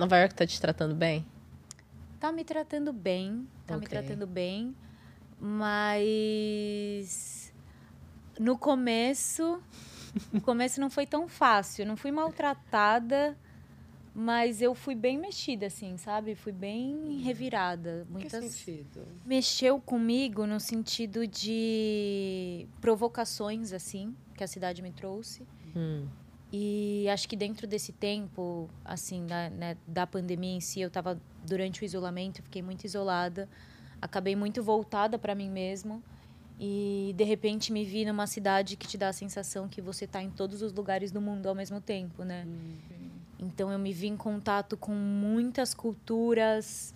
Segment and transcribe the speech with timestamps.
[0.00, 1.26] Nova York tá te tratando bem?
[2.18, 3.98] Tá me tratando bem, tá me Ok.
[3.98, 4.74] tratando bem,
[5.38, 7.52] mas
[8.38, 9.60] no começo,
[10.32, 13.36] no começo não foi tão fácil, não fui maltratada,
[14.14, 16.34] mas eu fui bem mexida assim, sabe?
[16.34, 19.06] Fui bem revirada, Que muitas sentido?
[19.26, 25.46] mexeu comigo no sentido de provocações assim que a cidade me trouxe.
[25.76, 26.06] Hum.
[26.52, 31.20] E acho que dentro desse tempo, assim, da, né, da pandemia em si, eu estava
[31.46, 33.48] durante o isolamento, fiquei muito isolada,
[34.02, 36.02] acabei muito voltada para mim mesma.
[36.58, 40.22] E de repente me vi numa cidade que te dá a sensação que você está
[40.22, 42.46] em todos os lugares do mundo ao mesmo tempo, né?
[43.38, 46.94] Então eu me vi em contato com muitas culturas,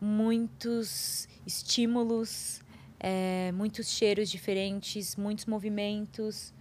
[0.00, 2.60] muitos estímulos,
[2.98, 6.52] eh, muitos cheiros diferentes, muitos movimentos,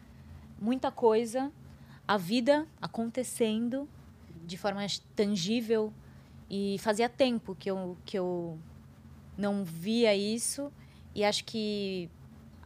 [0.62, 1.52] muita coisa,
[2.08, 3.88] a vida acontecendo
[4.46, 5.92] de forma tangível
[6.50, 8.58] e fazia tempo que eu que eu
[9.38, 10.72] não via isso.
[11.14, 12.10] E acho que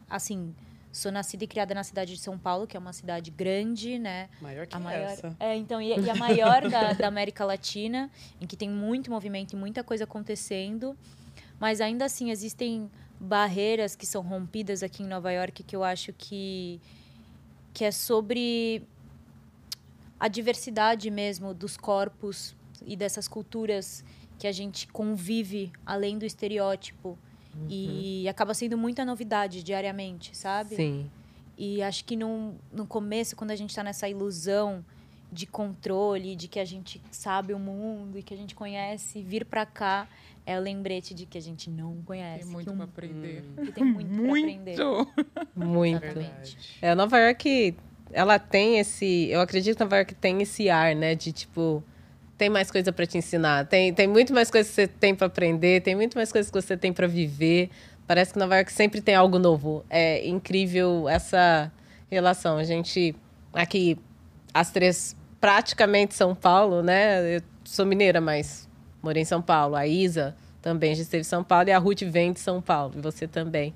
[0.09, 0.53] assim
[0.91, 4.29] sou nascida e criada na cidade de São Paulo que é uma cidade grande né?
[4.41, 5.35] Maior que a maior essa.
[5.39, 9.53] é então e, e a maior da, da América Latina em que tem muito movimento
[9.53, 10.95] e muita coisa acontecendo.
[11.59, 16.13] Mas ainda assim existem barreiras que são rompidas aqui em Nova York que eu acho
[16.13, 16.79] que
[17.73, 18.85] que é sobre
[20.21, 22.55] a diversidade mesmo dos corpos
[22.85, 24.05] e dessas culturas
[24.37, 27.17] que a gente convive além do estereótipo
[27.67, 30.75] e acaba sendo muita novidade diariamente, sabe?
[30.75, 31.09] Sim.
[31.57, 34.85] E acho que no, no começo, quando a gente está nessa ilusão
[35.31, 39.43] de controle, de que a gente sabe o mundo e que a gente conhece, vir
[39.43, 40.07] para cá
[40.45, 42.43] é o lembrete de que a gente não conhece.
[42.43, 43.43] Tem muito um- aprender.
[43.65, 44.77] que tem muito, pra aprender.
[45.55, 46.05] Muito.
[46.05, 46.57] Exatamente.
[46.81, 47.75] É, Nova York,
[48.13, 49.29] ela tem esse.
[49.29, 51.15] Eu acredito que Nova York tem esse ar, né?
[51.15, 51.83] De tipo.
[52.37, 53.67] Tem mais coisa pra te ensinar.
[53.67, 55.81] Tem, tem muito mais coisa que você tem pra aprender.
[55.81, 57.69] Tem muito mais coisas que você tem pra viver.
[58.07, 59.85] Parece que Nova York sempre tem algo novo.
[59.89, 61.71] É incrível essa
[62.09, 62.57] relação.
[62.57, 63.15] A gente.
[63.53, 63.97] Aqui,
[64.53, 67.37] as três, praticamente São Paulo, né?
[67.37, 68.67] Eu sou mineira, mas
[69.03, 69.75] morei em São Paulo.
[69.75, 71.69] A Isa também já esteve em São Paulo.
[71.69, 72.93] E a Ruth vem de São Paulo.
[72.97, 73.73] E você também.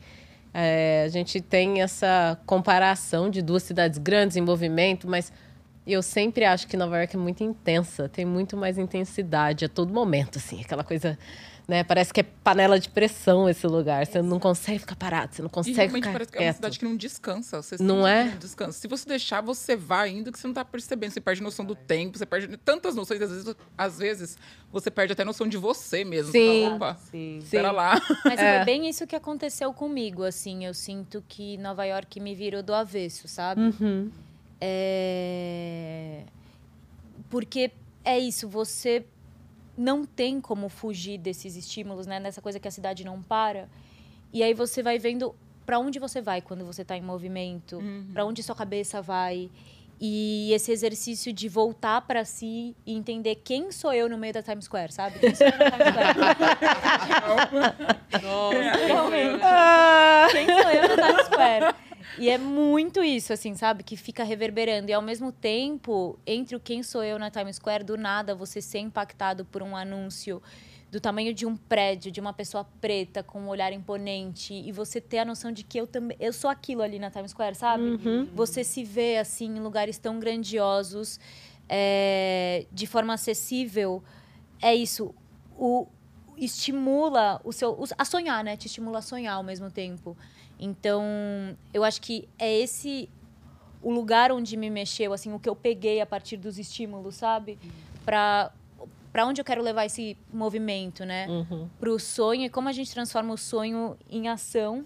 [0.57, 5.29] É, a gente tem essa comparação de duas cidades grandes em movimento, mas
[5.85, 9.93] eu sempre acho que Nova York é muito intensa, tem muito mais intensidade a todo
[9.93, 11.19] momento, assim, aquela coisa,
[11.67, 11.83] né?
[11.83, 14.05] Parece que é panela de pressão esse lugar.
[14.05, 16.53] Você não consegue ficar parado, você não E consegue realmente ficar parece que é uma
[16.53, 17.61] cidade que não descansa.
[17.61, 18.29] Você Não é?
[18.39, 18.79] descansa.
[18.79, 21.11] Se você deixar, você vai indo que você não tá percebendo.
[21.11, 23.21] Você perde noção do tempo, você perde tantas noções.
[23.21, 24.37] Às vezes, às vezes
[24.71, 26.31] você perde até noção de você mesmo.
[26.31, 26.63] Sim.
[26.63, 27.37] fala, Opa, Sim.
[27.39, 27.99] espera lá.
[28.25, 28.57] Mas É.
[28.57, 30.65] foi bem isso que aconteceu comigo, assim.
[30.65, 33.61] Eu sinto que Nova York me virou do avesso, sabe?
[33.61, 34.11] Uhum.
[34.59, 36.23] É...
[37.29, 37.71] Porque
[38.03, 39.05] é isso, você
[39.77, 42.19] não tem como fugir desses estímulos, né?
[42.19, 43.67] Nessa coisa que a cidade não para.
[44.33, 47.81] E aí você vai vendo para onde você vai quando você está em movimento,
[48.13, 49.49] para onde sua cabeça vai.
[49.99, 54.43] E esse exercício de voltar para si e entender quem sou eu no meio da
[54.43, 55.19] Times Square, sabe?
[55.19, 56.17] Quem sou eu na Times Square?
[58.87, 59.39] Realmente.
[60.31, 61.75] Quem sou eu na Times Square?
[62.17, 63.83] E é muito isso, assim, sabe?
[63.83, 64.89] Que fica reverberando.
[64.89, 68.61] E ao mesmo tempo, entre o quem sou eu na Times Square, do nada você
[68.61, 70.41] ser impactado por um anúncio
[70.91, 75.01] do tamanho de um prédio, de uma pessoa preta com um olhar imponente, e você
[75.01, 76.15] ter a noção de que eu também.
[76.19, 77.83] Eu sou aquilo ali na Times Square, sabe?
[78.33, 81.19] Você se vê assim em lugares tão grandiosos,
[81.67, 84.01] é, de forma acessível.
[84.61, 85.13] É isso.
[85.57, 85.87] O,
[86.37, 88.55] estimula o seu a sonhar, né?
[88.55, 90.17] Te estimula a sonhar ao mesmo tempo.
[90.59, 91.03] Então,
[91.73, 93.09] eu acho que é esse
[93.81, 97.57] o lugar onde me mexeu, assim, o que eu peguei a partir dos estímulos, sabe?
[98.03, 98.51] Para
[99.11, 101.25] para onde eu quero levar esse movimento, né?
[101.29, 101.69] Uhum.
[101.79, 104.85] Para o sonho e como a gente transforma o sonho em ação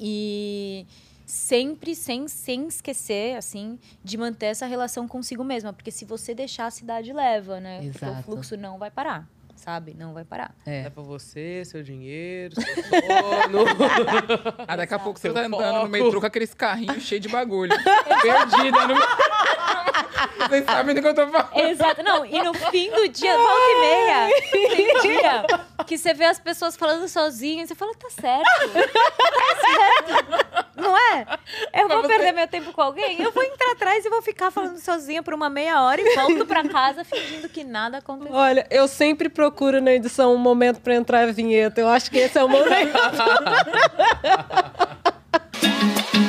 [0.00, 0.84] e
[1.24, 6.66] sempre sem, sem esquecer assim de manter essa relação consigo mesma porque se você deixar
[6.66, 8.22] a cidade leva né porque o Exato.
[8.22, 9.28] fluxo não vai parar
[9.58, 10.84] sabe não vai parar É.
[10.84, 13.64] Leva você, seu dinheiro, seu sono.
[14.66, 17.72] Ah, daqui a pouco você tá andando no metrô com aqueles carrinhos cheios de bagulho.
[18.22, 18.86] Perdida.
[18.86, 18.94] No...
[20.48, 21.56] Vocês sabem do que eu tô falando.
[21.56, 22.02] Exato.
[22.02, 25.44] Não, e no fim do dia, volta e meia, tem dia
[25.86, 28.44] que você vê as pessoas falando sozinhas, você fala, tá certo.
[28.72, 30.68] Tá certo.
[30.76, 31.26] Não é?
[31.74, 33.20] Eu vou Mas você- perder meu tempo com alguém?
[33.20, 36.46] Eu vou entrar atrás e vou ficar falando sozinha por uma meia hora e volto
[36.46, 38.34] pra casa fingindo que nada aconteceu.
[38.34, 39.47] Olha, eu sempre procuro
[39.80, 41.80] na edição um momento pra entrar a vinheta.
[41.80, 42.96] Eu acho que esse é o momento.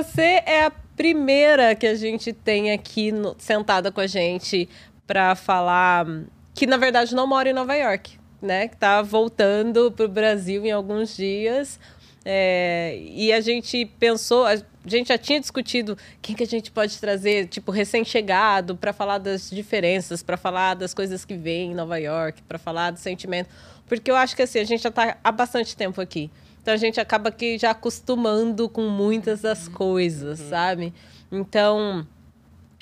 [0.00, 4.66] Você é a primeira que a gente tem aqui no, sentada com a gente
[5.06, 6.06] para falar
[6.54, 8.68] que na verdade não mora em Nova York, né?
[8.68, 11.78] Que tá voltando para o Brasil em alguns dias.
[12.24, 14.56] É, e a gente pensou, a
[14.86, 19.50] gente já tinha discutido quem que a gente pode trazer, tipo, recém-chegado, para falar das
[19.50, 23.50] diferenças, para falar das coisas que vem em Nova York, para falar do sentimento.
[23.86, 26.30] Porque eu acho que assim, a gente já está há bastante tempo aqui.
[26.60, 29.72] Então a gente acaba que já acostumando com muitas das uhum.
[29.72, 30.48] coisas, uhum.
[30.48, 30.94] sabe?
[31.30, 32.06] Então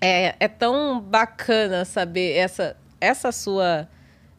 [0.01, 3.89] é, é tão bacana saber essa, essa sua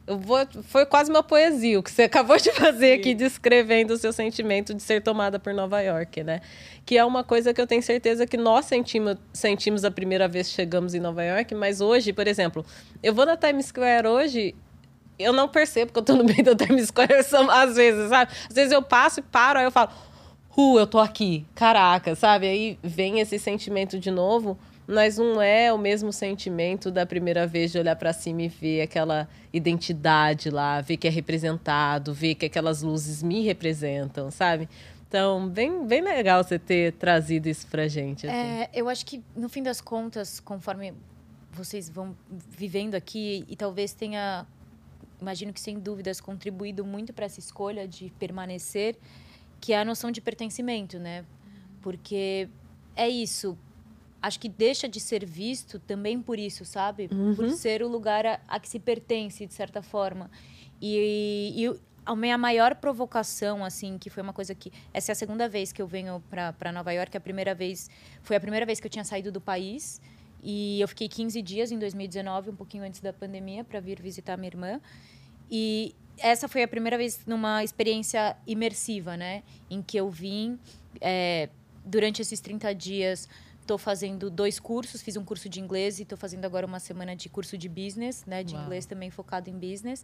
[0.09, 2.99] eu vou, foi quase uma poesia o que você acabou de fazer Sim.
[2.99, 6.41] aqui, descrevendo o seu sentimento de ser tomada por Nova York, né?
[6.83, 10.47] Que é uma coisa que eu tenho certeza que nós sentimos, sentimos a primeira vez
[10.47, 12.65] que chegamos em Nova York, mas hoje, por exemplo,
[13.03, 14.55] eu vou na Times Square hoje,
[15.19, 17.13] eu não percebo que eu tô no meio da Times Square
[17.51, 18.31] às vezes, sabe?
[18.49, 19.91] Às vezes eu passo e paro, aí eu falo,
[20.57, 22.47] uh, eu tô aqui, caraca, sabe?
[22.47, 24.57] Aí vem esse sentimento de novo
[24.91, 28.81] mas não é o mesmo sentimento da primeira vez de olhar para cima e ver
[28.81, 34.67] aquela identidade lá, ver que é representado, ver que aquelas luzes me representam, sabe?
[35.07, 38.25] Então, bem, bem legal você ter trazido isso pra gente.
[38.25, 38.35] Assim.
[38.35, 40.91] É, eu acho que, no fim das contas, conforme
[41.51, 44.47] vocês vão vivendo aqui, e talvez tenha,
[45.21, 48.97] imagino que sem dúvidas, contribuído muito para essa escolha de permanecer,
[49.59, 51.25] que é a noção de pertencimento, né?
[51.81, 52.49] Porque
[52.95, 53.57] é isso,
[54.21, 57.09] acho que deixa de ser visto também por isso, sabe?
[57.11, 57.35] Uhum.
[57.35, 60.29] Por ser o lugar a, a, que se pertence, de certa forma.
[60.81, 64.71] E, e, a minha maior provocação, assim, que foi uma coisa que...
[64.93, 67.15] Essa é a segunda vez que eu venho para Nova York.
[67.15, 67.89] A primeira vez...
[68.23, 70.01] Foi a primeira vez que eu tinha saído do país.
[70.41, 74.37] E eu fiquei 15 dias em 2019, um pouquinho antes da pandemia, para vir visitar
[74.37, 74.81] minha irmã.
[75.49, 79.43] E essa foi a primeira vez numa experiência imersiva, né?
[79.69, 80.59] Em que eu vim...
[81.01, 81.49] É,
[81.85, 83.27] durante esses 30 dias
[83.69, 87.15] Estou fazendo dois cursos, fiz um curso de inglês e estou fazendo agora uma semana
[87.15, 88.43] de curso de business, né?
[88.43, 88.63] De Uau.
[88.63, 90.03] inglês também focado em business.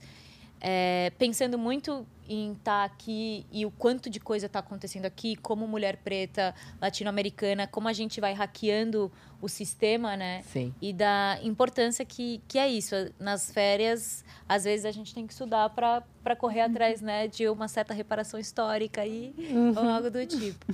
[0.62, 5.36] É, pensando muito em estar tá aqui e o quanto de coisa está acontecendo aqui,
[5.36, 9.12] como mulher preta, latino-americana, como a gente vai hackeando
[9.42, 10.42] o sistema, né?
[10.44, 10.74] Sim.
[10.82, 12.96] E da importância que, que é isso.
[13.20, 16.72] Nas férias, às vezes a gente tem que estudar para correr uhum.
[16.72, 17.28] atrás, né?
[17.28, 19.74] De uma certa reparação histórica e, uhum.
[19.76, 20.66] ou algo do tipo.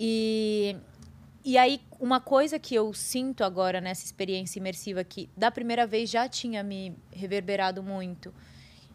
[0.00, 0.76] E
[1.44, 6.10] e aí, uma coisa que eu sinto agora nessa experiência imersiva, que da primeira vez
[6.10, 8.34] já tinha me reverberado muito,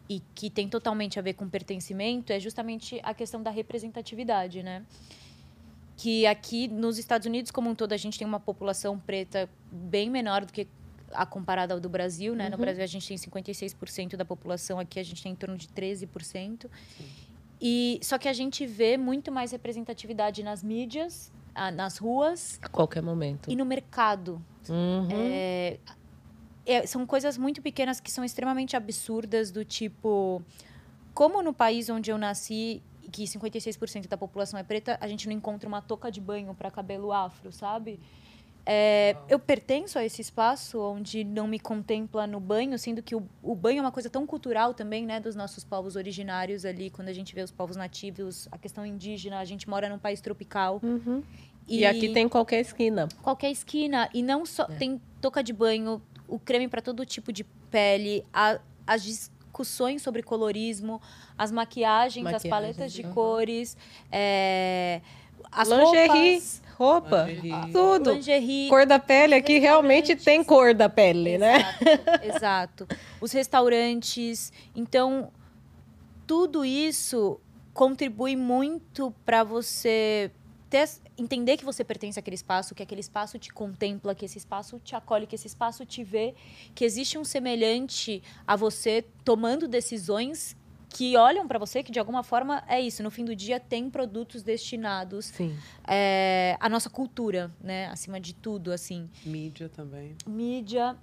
[0.10, 4.86] e que tem totalmente a ver com pertencimento, é justamente a questão da representatividade, né?
[5.96, 10.10] Que aqui nos Estados Unidos, como um todo, a gente tem uma população preta bem
[10.10, 10.68] menor do que
[11.14, 12.46] a comparada ao do Brasil, né?
[12.46, 12.52] Uhum.
[12.52, 15.68] No Brasil a gente tem 56% da população, aqui a gente tem em torno de
[15.68, 16.08] 13%.
[16.18, 16.70] Sim.
[17.62, 21.32] E só que a gente vê muito mais representatividade nas mídias
[21.74, 22.60] nas ruas.
[22.62, 23.50] A qualquer momento.
[23.50, 24.42] E no mercado.
[24.68, 25.08] Uhum.
[25.12, 25.78] É,
[26.66, 30.42] é, são coisas muito pequenas que são extremamente absurdas, do tipo.
[31.14, 32.82] Como no país onde eu nasci,
[33.12, 36.72] que 56% da população é preta, a gente não encontra uma touca de banho para
[36.72, 38.00] cabelo afro, sabe?
[38.66, 43.28] É, eu pertenço a esse espaço onde não me contempla no banho, sendo que o,
[43.42, 47.10] o, banho é uma coisa tão cultural também, né, dos nossos povos originários ali, quando
[47.10, 50.80] a gente vê os povos nativos, a questão indígena, a gente mora num país tropical.
[50.82, 51.22] Uhum.
[51.68, 53.08] E, e, aqui tem qualquer esquina.
[53.22, 54.10] Qualquer esquina.
[54.14, 54.64] E não só.
[54.64, 54.76] É.
[54.76, 56.02] Tem touca de banho,
[56.34, 61.00] o creme para todo tipo de pele, a, as discussões sobre colorismo,
[61.38, 63.14] as maquiagens, Maquiagem, as paletas de uhum.
[63.14, 63.78] cores,
[64.12, 65.00] é,
[65.52, 66.08] as Lingerie.
[66.08, 67.72] roupas roupa, lingerie.
[67.72, 68.14] tudo.
[68.14, 68.68] Lingerie.
[68.68, 71.60] Cor da pele aqui realmente tem cor da pele, né?
[71.60, 72.20] exato, né?
[72.24, 72.88] Exato.
[73.22, 74.52] Os restaurantes.
[74.76, 75.32] Então,
[76.26, 77.40] tudo isso
[77.76, 80.32] contribui muito para você
[80.74, 84.82] ter, entender que você pertence àquele espaço, que aquele espaço te contempla, que esse espaço
[84.84, 86.34] te acolhe, que esse espaço te vê,
[86.74, 90.58] que existe um semelhante a você tomando decisões
[90.90, 93.04] que olham para você, que de alguma forma é isso.
[93.04, 95.32] No fim do dia, tem produtos destinados
[95.88, 97.88] é, à nossa cultura, né?
[97.88, 99.08] Acima de tudo, assim.
[99.24, 100.16] Mídia também.
[100.26, 100.96] Mídia.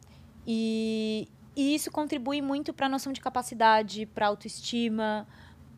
[0.45, 5.29] E, e isso contribui muito para a noção de capacidade, para autoestima,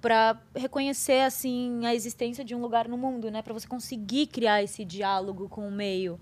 [0.02, 3.40] para reconhecer assim a existência de um lugar no mundo, né?
[3.40, 6.20] Para você conseguir criar esse diálogo com o meio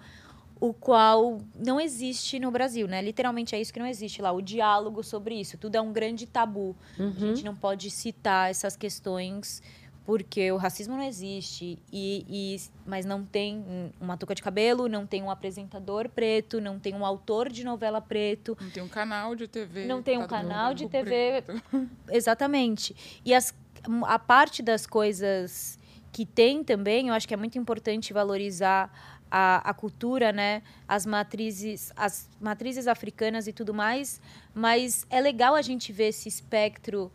[0.61, 3.01] o qual não existe no Brasil, né?
[3.01, 5.57] Literalmente é isso que não existe lá, o diálogo sobre isso.
[5.57, 6.77] Tudo é um grande tabu.
[6.99, 7.09] Uhum.
[7.17, 9.63] A gente não pode citar essas questões
[10.05, 13.65] porque o racismo não existe e, e, mas não tem
[14.01, 18.01] uma touca de cabelo, não tem um apresentador preto, não tem um autor de novela
[18.01, 21.63] preto, não tem um canal de TV, não tem um canal de TV, preto.
[22.11, 23.21] exatamente.
[23.25, 23.55] E as,
[24.07, 25.79] a parte das coisas
[26.13, 28.93] que tem também, eu acho que é muito importante valorizar
[29.31, 30.63] a, a cultura, né?
[30.89, 34.21] As matrizes, as matrizes africanas e tudo mais.
[34.53, 37.13] Mas é legal a gente ver esse espectro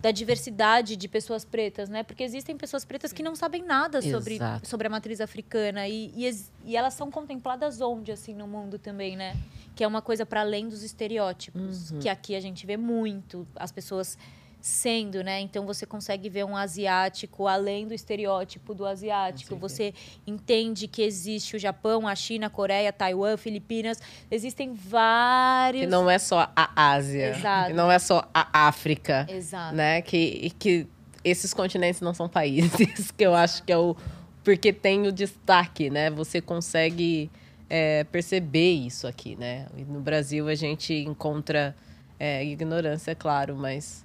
[0.00, 2.02] da diversidade de pessoas pretas, né?
[2.02, 4.68] Porque existem pessoas pretas que não sabem nada sobre, Exato.
[4.68, 6.28] sobre a matriz africana e, e,
[6.64, 9.36] e elas são contempladas onde assim no mundo também, né?
[9.76, 13.70] Que é uma coisa para além dos estereótipos, que aqui a gente vê muito as
[13.70, 14.18] pessoas
[14.62, 15.40] sendo, né?
[15.40, 19.56] Então você consegue ver um asiático além do estereótipo do asiático.
[19.56, 19.92] Você
[20.24, 23.98] entende que existe o Japão, a China, a Coreia, Taiwan, Filipinas,
[24.30, 27.30] existem vários Que não é só a Ásia.
[27.30, 27.66] Exato.
[27.66, 29.26] Que não é só a África.
[29.28, 29.74] Exato.
[29.74, 30.00] Né?
[30.00, 30.86] Que, que
[31.24, 33.96] esses continentes não são países, que eu acho que é o.
[34.44, 36.08] Porque tem o destaque, né?
[36.10, 37.28] Você consegue
[37.68, 39.66] é, perceber isso aqui, né?
[39.76, 41.74] E no Brasil a gente encontra
[42.18, 44.04] é, ignorância, é claro, mas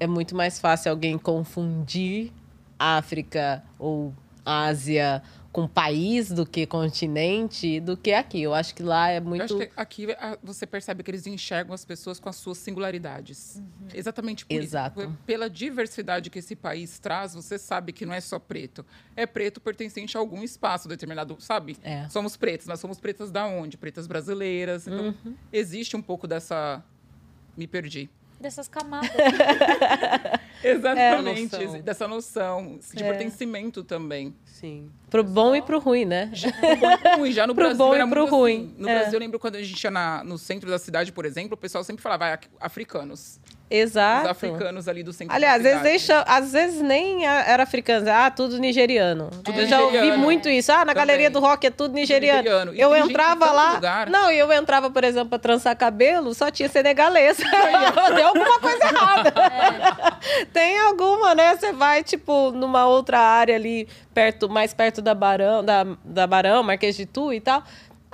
[0.00, 2.32] é muito mais fácil alguém confundir
[2.78, 4.12] África ou
[4.44, 5.22] Ásia
[5.52, 8.42] com país do que continente do que aqui.
[8.42, 9.44] Eu acho que lá é Eu muito.
[9.44, 10.08] acho que aqui
[10.42, 13.62] você percebe que eles enxergam as pessoas com as suas singularidades.
[13.94, 15.00] Exatamente por Exato.
[15.00, 15.12] isso.
[15.24, 18.84] Pela diversidade que esse país traz, você sabe que não é só preto.
[19.14, 21.76] É preto pertencente a algum espaço determinado, sabe?
[21.84, 22.08] É.
[22.08, 23.76] Somos pretos, mas somos pretas da onde?
[23.76, 24.88] Pretas brasileiras.
[24.88, 25.34] Então, Uhum.
[25.52, 26.82] existe um pouco dessa...
[27.56, 28.10] Me perdi.
[28.44, 29.08] Dessas camadas.
[30.62, 31.56] Exatamente.
[31.56, 31.80] noção.
[31.80, 33.08] Dessa noção de É.
[33.08, 34.34] pertencimento também.
[34.44, 34.90] Sim.
[35.08, 36.30] Pro bom e pro ruim, né?
[37.16, 37.32] ruim.
[37.32, 38.64] Já no Pro Brasil bom e pro muito ruim.
[38.72, 38.74] assim.
[38.82, 38.94] No É.
[38.98, 41.56] Brasil, eu lembro quando a gente ia na- no centro da cidade, por exemplo, o
[41.56, 43.40] pessoal sempre falava "Ah, africanos.
[43.76, 44.24] Exato.
[44.24, 48.30] Os africanos ali do centro Aliás, da às vezes, às vezes nem era africano, ah,
[48.30, 49.30] tudo nigeriano.
[49.42, 50.22] Tudo eu já ouvi nigeriano.
[50.22, 50.70] muito isso.
[50.72, 50.94] Ah, na Também.
[50.96, 52.38] galeria do rock é tudo nigeriano.
[52.42, 52.74] nigeriano.
[52.74, 53.74] E Eu entrava lá.
[53.74, 54.08] lugar.
[54.10, 57.42] Não, e eu entrava, por exemplo, pra trançar cabelo, só tinha senegalesa.
[58.14, 59.32] Deu alguma coisa errada.
[60.52, 61.56] Tem alguma, né?
[61.56, 66.62] Você vai, tipo, numa outra área ali, perto, mais perto da Barão, da, da Barão,
[66.62, 67.62] Marquês de Tu e tal.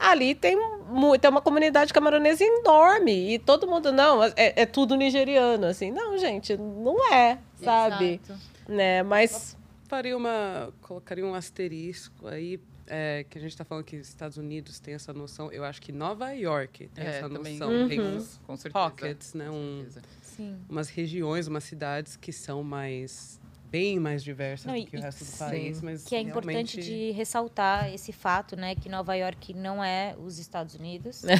[0.01, 3.35] Ali tem, mu- tem uma comunidade camaronesa enorme.
[3.35, 5.91] E todo mundo, não, é, é tudo nigeriano, assim.
[5.91, 8.21] Não, gente, não é, sabe?
[8.25, 8.41] Exato.
[8.67, 9.03] Né?
[9.03, 9.57] Mas.
[9.89, 10.73] Faria uma.
[10.83, 12.59] Colocaria um asterisco aí.
[12.93, 15.53] é, que a gente está falando que os Estados Unidos tem essa noção.
[15.53, 17.89] Eu acho que Nova York tem É, essa também noção.
[17.89, 18.17] Tem Uhum.
[18.17, 18.85] uns Com certeza.
[18.85, 19.47] pockets, né?
[19.49, 19.87] Com Um.
[20.23, 20.57] Sim.
[20.69, 23.40] umas regiões, umas cidades que são mais.
[23.71, 25.39] Bem mais diversas Não, do e- que o resto do sim.
[25.39, 25.81] país.
[25.83, 28.75] Mas Que é importante realmente- de ressaltar esse fato, né?
[28.75, 31.23] Que Nova York não é os Estados Unidos.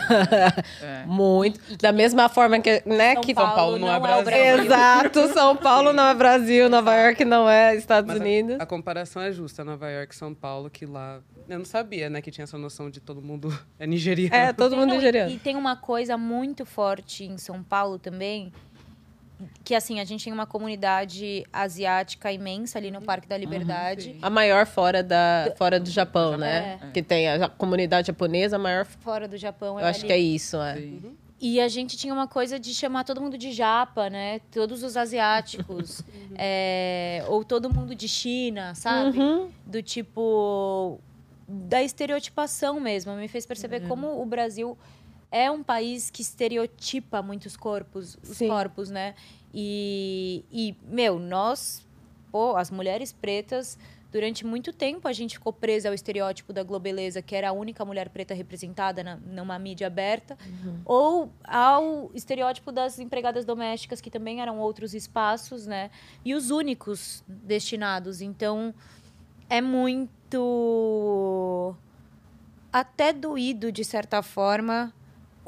[0.83, 1.05] É.
[1.07, 1.61] Muito.
[1.79, 4.45] Da mesma forma que, né, São que Paulo, Paulo não é não é o Brasil.
[4.45, 4.65] Brasil.
[4.65, 8.61] Exato, São Paulo não é Brasil, Nova York não é Estados Mas a- Unidos.
[8.61, 11.21] A, comparação é justa, Nova York e São Paulo, que lá.
[11.49, 14.35] Eu não sabia, né, que tinha essa noção de todo mundo é nigeriano.
[14.35, 15.31] É, todo mundo Não, nigeriano.
[15.33, 18.53] E tem uma coisa muito forte em São Paulo também,
[19.65, 24.17] que assim, a gente tem uma comunidade asiática imensa ali no Parque da Liberdade.
[24.21, 26.79] A maior fora, da, fora do Japão, né?
[26.83, 26.91] É.
[26.93, 28.85] Que tem a comunidade japonesa, a maior.
[28.85, 29.79] Fora do Japão.
[29.79, 30.07] Eu é acho ali.
[30.09, 30.77] que é isso, é.
[30.77, 31.17] Sim.
[31.41, 34.41] E a gente tinha uma coisa de chamar todo mundo de japa, né?
[34.51, 36.03] Todos os asiáticos.
[36.43, 39.19] É, ou todo mundo de China, sabe?
[39.19, 39.51] Uhum.
[39.67, 40.99] Do tipo.
[41.47, 43.13] Da estereotipação mesmo.
[43.15, 44.79] Me fez perceber como o Brasil
[45.31, 48.49] é um país que estereotipa muitos corpos, os Sim.
[48.49, 49.15] corpos, né?
[49.55, 51.87] E, e, meu, nós,
[52.31, 53.79] pô, as mulheres pretas,
[54.11, 57.85] durante muito tempo a gente ficou presa ao estereótipo da Globeleza, que era a única
[57.85, 60.37] mulher preta representada na, numa mídia aberta,
[60.85, 65.91] ou ao estereótipo das empregadas domésticas, que também eram outros espaços, né?
[66.25, 68.21] E os únicos destinados.
[68.21, 68.75] Então,
[69.49, 70.13] é muito
[72.73, 74.93] até doído de certa forma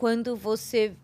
[0.03, 0.97] quando você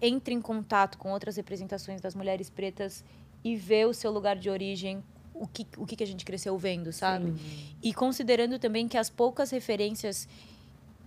[0.00, 3.04] entra em contato com outras representações das mulheres pretas
[3.42, 5.02] e vê o seu lugar de origem,
[5.34, 7.34] o que, o que a gente cresceu vendo, sabe?
[7.82, 10.28] E considerando também que as poucas referências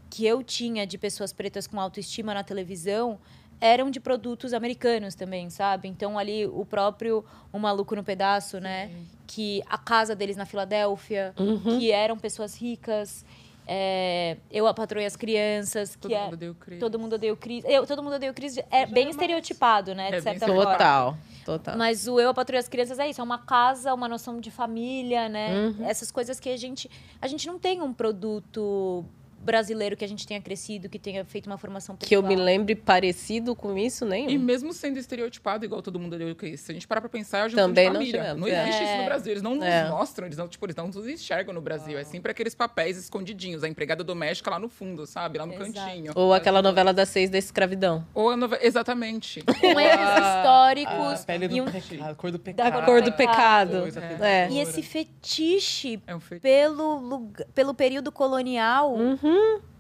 [0.10, 3.18] que eu tinha de pessoas pretas com autoestima na televisão
[3.62, 5.88] eram de produtos americanos também, sabe?
[5.88, 7.24] Então ali o próprio
[7.54, 8.92] O Maluco no Pedaço, né?
[9.26, 11.80] Que a casa deles na Filadélfia, Uhum.
[11.80, 13.24] que eram pessoas ricas.
[13.70, 16.80] É, eu a patroa e as crianças, que Todo é mundo deu crise.
[16.80, 17.66] todo mundo odeia o Cris.
[17.68, 20.10] Eu, todo mundo odeia o Cris é bem estereotipado, né?
[20.10, 20.72] De É certa forma.
[20.72, 21.78] Total, total.
[21.78, 24.40] Mas o Eu, a Patrulha e as Crianças é isso, é uma casa, uma noção
[24.40, 25.54] de família, né?
[25.54, 25.86] Uhum.
[25.86, 26.90] Essas coisas que a gente...
[27.22, 29.04] A gente não tem um produto
[29.40, 32.08] brasileiro que a gente tenha crescido, que tenha feito uma formação pessoal.
[32.08, 34.30] Que eu me lembre parecido com isso, nenhum.
[34.30, 37.50] E mesmo sendo estereotipado, igual todo mundo ali, que se a gente parar pra pensar,
[37.50, 38.22] é a Também não família.
[38.22, 38.64] tivemos, Não, é.
[38.64, 38.98] existe isso É.
[39.00, 39.32] no Brasil.
[39.32, 39.90] Eles não nos É.
[39.90, 41.98] mostram, eles não, tipo, eles não nos enxergam no Brasil.
[41.98, 43.64] É sempre aqueles papéis escondidinhos.
[43.64, 45.38] A empregada doméstica lá no fundo, sabe?
[45.38, 45.74] Lá no Exato.
[45.74, 46.12] cantinho.
[46.16, 48.06] Ou aquela novela das seis da escravidão.
[48.14, 48.62] Ou a novela...
[48.66, 49.42] Exatamente.
[49.44, 52.86] Com erros históricos A pele do e, um- pecado, a cor do da pecado.
[52.86, 53.78] Cor do pecado.
[54.24, 54.50] É.
[54.50, 59.27] e esse fetiche É um pelo, lugar- pelo período colonial Uhum.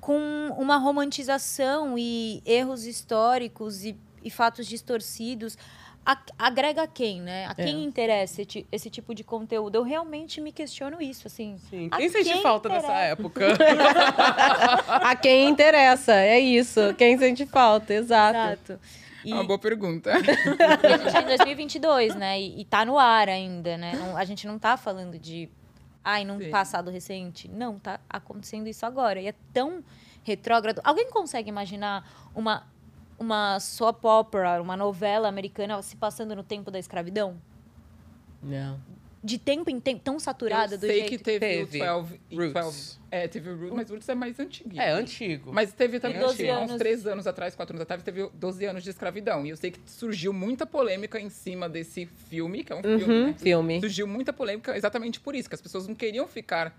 [0.01, 5.57] Com uma romantização e erros históricos e, e fatos distorcidos.
[6.05, 7.47] A- agrega a quem, né?
[7.47, 7.83] A quem É.
[7.83, 9.75] interessa esse, esse tipo de conteúdo?
[9.75, 11.57] Eu realmente me questiono isso, assim.
[11.69, 11.89] Sim.
[11.89, 13.03] Quem sente quem falta dessa interessa?
[13.11, 13.45] época?
[14.87, 16.79] A quem interessa, é isso.
[16.97, 18.37] Quem sente falta, exato.
[18.73, 18.79] Exato.
[19.25, 20.13] E É uma boa pergunta.
[20.13, 20.17] a
[20.97, 22.39] gente é em 2022, né?
[22.39, 23.93] E, e tá no ar ainda, né?
[23.99, 25.49] Não- a gente não tá falando de...
[26.09, 26.49] Ai, num Sim.
[26.49, 27.49] passado recente.
[27.49, 29.19] Não, tá acontecendo isso agora.
[29.19, 29.83] E é tão
[30.23, 30.79] retrógrado.
[30.81, 32.65] Alguém consegue imaginar uma,
[33.19, 37.35] uma soap opera, uma novela americana se passando no tempo da escravidão?
[38.41, 38.79] Não.
[39.23, 41.09] De tempo em tempo, tão saturada Eu do sei jeito...
[41.09, 41.81] que teve, Teve.
[41.81, 42.53] o 12 e Roots.
[42.53, 42.97] 12.
[43.09, 44.81] É, teve o Roots, mas o Roots é mais antiguinho.
[44.81, 45.51] É, antigo.
[45.51, 46.77] Mas teve também, 12 acho que há uns anos.
[46.77, 49.45] 3 anos atrás, 4 anos atrás, teve 12 anos de escravidão.
[49.45, 53.03] E eu sei que surgiu muita polêmica em cima desse filme, que é um filme,
[53.05, 53.35] Uhum, né?
[53.37, 53.79] filme.
[53.79, 56.77] Surgiu muita polêmica exatamente por isso, que as pessoas não queriam ficar,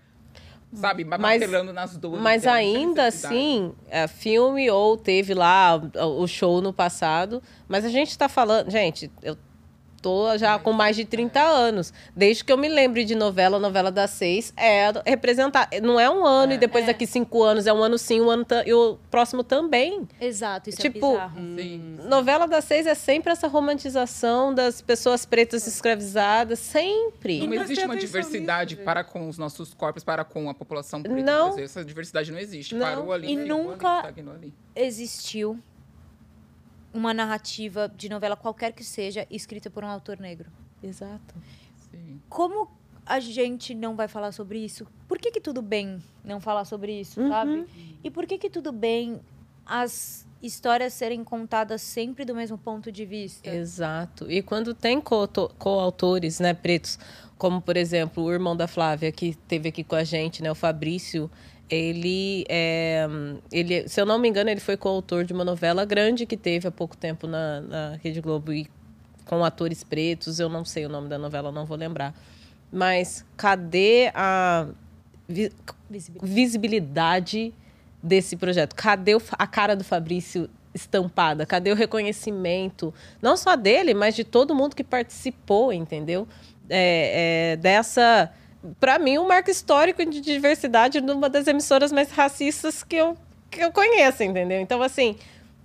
[0.73, 2.21] sabe, Mas- martelando nas dores.
[2.21, 7.89] Mas ainda assim, é, filme ou teve lá o o show no passado, mas a
[7.89, 9.35] gente tá falando, gente, eu
[10.01, 11.93] tô já com mais de 30 anos.
[12.15, 15.69] Desde que eu me lembre de novela, novela das seis, é representar.
[15.81, 18.45] Não é um ano e depois daqui cinco anos, é um ano sim, um ano
[18.65, 20.07] e o próximo também.
[20.19, 21.39] Exato, isso Tipo, é bizarro.
[21.57, 21.97] Sim.
[22.05, 27.45] Novela das seis é sempre essa romantização das pessoas pretas escravizadas, sempre.
[27.45, 31.21] Não existe uma diversidade nisso, para com os nossos corpos, para com a população preta.
[31.21, 31.57] Não.
[31.59, 32.75] Essa diversidade não existe.
[32.75, 32.85] Não.
[32.85, 33.33] Parou ali.
[33.33, 34.53] E ficou nunca- Ali, estagnou ali.
[34.75, 35.59] Existiu
[36.93, 40.49] uma narrativa de novela qualquer que seja escrita por um autor negro.
[40.81, 41.35] Exato.
[41.91, 42.19] Sim.
[42.29, 42.69] Como
[43.05, 44.87] a gente não vai falar sobre isso?
[45.07, 47.65] Por que, que tudo bem não falar sobre isso, sabe?
[48.03, 49.19] E por que, que tudo bem
[49.65, 53.49] as histórias serem contadas sempre do mesmo ponto de vista?
[53.49, 54.29] Exato.
[54.31, 56.97] E quando tem coauto- coautores, né, pretos,
[57.37, 60.55] como por exemplo o irmão da Flávia que esteve aqui com a gente, né, o
[60.55, 61.29] Fabrício,
[61.69, 63.07] ele, é,
[63.51, 66.67] ele, se eu não me engano, ele foi coautor de uma novela grande que teve
[66.67, 68.67] há pouco tempo na, na Rede Globo e
[69.25, 70.39] com atores pretos.
[70.39, 72.13] Eu não sei o nome da novela, não vou lembrar.
[72.71, 74.67] Mas cadê a
[75.27, 75.51] vi-
[75.89, 76.33] Visibilidade.
[76.33, 77.53] visibilidade
[78.01, 78.75] desse projeto?
[78.75, 81.45] Cadê o a cara do Fabrício estampada?
[81.45, 82.93] Cadê o reconhecimento?
[83.21, 86.27] Não só dele, mas de todo mundo que participou, entendeu?
[86.69, 88.31] É, é, dessa.
[88.79, 93.17] Para mim, um marco histórico de diversidade numa das emissoras mais racistas que eu,
[93.49, 94.59] que eu conheço, entendeu?
[94.59, 95.15] Então, assim,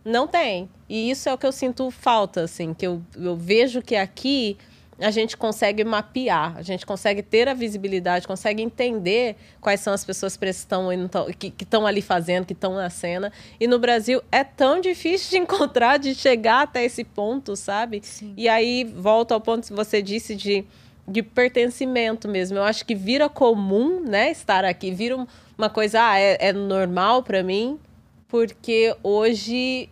[0.04, 0.68] não tem.
[0.88, 4.56] E isso é o que eu sinto falta, assim, que eu, eu vejo que aqui
[4.98, 10.04] a gente consegue mapear, a gente consegue ter a visibilidade, consegue entender quais são as
[10.04, 10.88] pessoas que estão
[11.38, 13.32] que que estão ali fazendo, que estão na cena.
[13.58, 18.00] E no Brasil é tão difícil de encontrar, de chegar até esse ponto, sabe?
[18.04, 18.34] Sim.
[18.36, 20.64] E aí volta ao ponto que você disse de,
[21.06, 22.58] de pertencimento mesmo.
[22.58, 26.52] Eu acho que vira comum, né, estar aqui, vira um- uma coisa, ah, é, é
[26.52, 27.78] normal para mim,
[28.28, 29.88] porque hoje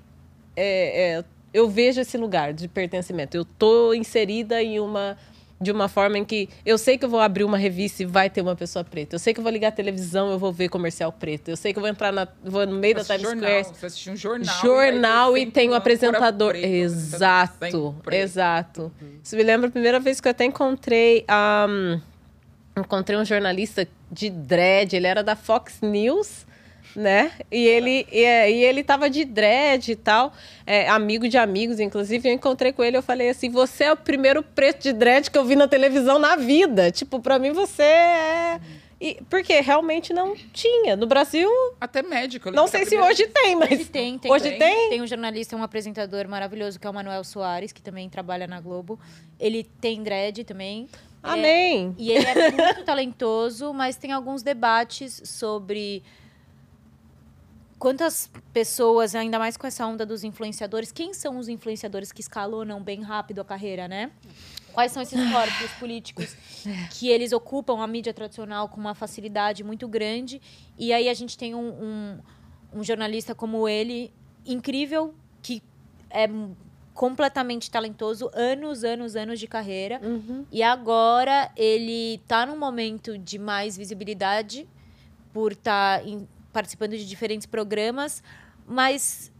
[0.57, 3.37] é, é, eu vejo esse lugar de pertencimento.
[3.37, 5.17] Eu tô inserida em uma
[5.63, 8.29] de uma forma em que eu sei que eu vou abrir uma revista e vai
[8.29, 9.15] ter uma pessoa preta.
[9.15, 11.49] Eu sei que eu vou ligar a televisão e eu vou ver comercial preto.
[11.49, 13.79] Eu sei que eu vou entrar na, vou no meio da Times jornal, Square.
[13.79, 14.61] Você assiste um jornal.
[14.61, 16.53] Jornal e sempre tem o uma apresentador.
[16.53, 18.17] cor preta, Exato, sempre.
[18.17, 18.93] exato.
[19.23, 21.25] Isso me lembra a primeira vez que eu até encontrei.
[21.69, 22.01] um,
[22.81, 26.47] encontrei um jornalista de dread, ele era da Fox News,
[26.95, 27.33] né?
[27.51, 30.33] E ele, e, é, e ele tava de dread e tal,
[30.67, 32.29] é, amigo de amigos, inclusive.
[32.29, 35.39] Eu encontrei com ele eu falei assim: você é o primeiro preto de dread que
[35.39, 36.91] eu vi na televisão na vida.
[36.91, 38.61] Tipo, pra mim você é.
[39.01, 40.95] E, porque realmente não tinha.
[40.95, 41.51] No Brasil,
[41.81, 42.53] Até médico.
[42.53, 43.73] não sei se primeira- hoje tem, mas.
[43.73, 44.31] Hoje tem, tem.
[44.31, 44.91] Hoje tem?
[44.91, 48.61] Tem um jornalista, um apresentador maravilhoso, que é o Manuel Soares, que também trabalha na
[48.61, 49.01] Globo.
[49.41, 50.89] Ele tem dread também.
[51.25, 51.95] É, Amém.
[51.99, 56.03] E ele é muito talentoso, mas tem alguns debates sobre
[57.83, 62.81] quantas pessoas, ainda mais com essa onda dos influenciadores, quem são os influenciadores que escalonam
[62.81, 64.13] bem rápido a carreira, né?
[64.73, 66.37] Quais são esses corpos políticos
[66.95, 70.41] que eles ocupam a mídia tradicional com uma facilidade muito grande?
[70.79, 72.19] E aí a gente tem um, um,
[72.73, 74.15] um jornalista como ele,
[74.47, 75.61] incrível, que
[76.09, 76.31] é
[76.95, 80.01] completamente talentoso, anos, anos, anos de carreira.
[80.05, 80.47] Uhum.
[80.53, 84.69] E agora ele tá num momento de mais visibilidade
[85.33, 86.07] por estar
[86.53, 88.23] participando de diferentes programas,
[88.67, 89.33] mas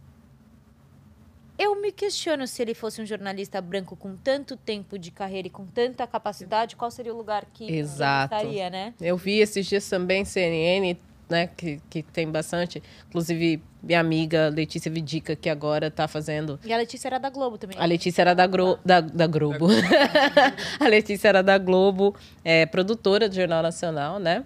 [1.57, 5.51] eu me questiono se ele fosse um jornalista branco com tanto tempo de carreira e
[5.51, 8.33] com tanta capacidade, qual seria o lugar que Exato.
[8.33, 8.93] ele estaria, né?
[8.99, 10.97] Eu vi esses dias também CNN,
[11.29, 12.81] né, que, que tem bastante.
[13.07, 16.59] Inclusive, minha amiga Letícia Vidica, que agora está fazendo.
[16.63, 17.77] E a Letícia era da Globo também.
[17.79, 19.67] A Letícia era da, Gro, da, da Globo.
[20.79, 24.43] a Letícia era da Globo, é, produtora do Jornal Nacional, né?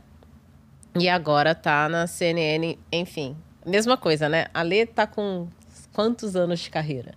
[1.01, 3.35] E agora tá na CNN, enfim.
[3.65, 4.47] Mesma coisa, né?
[4.53, 5.47] A Lê tá com
[5.93, 7.13] quantos anos de carreira?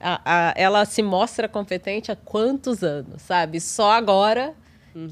[0.00, 3.60] A, a, ela se mostra competente há quantos anos, sabe?
[3.60, 4.54] Só agora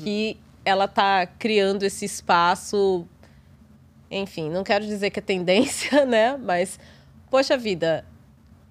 [0.03, 3.07] que ela tá criando esse espaço.
[4.11, 6.37] Enfim, não quero dizer que é tendência, né?
[6.37, 6.79] Mas,
[7.31, 8.05] poxa vida,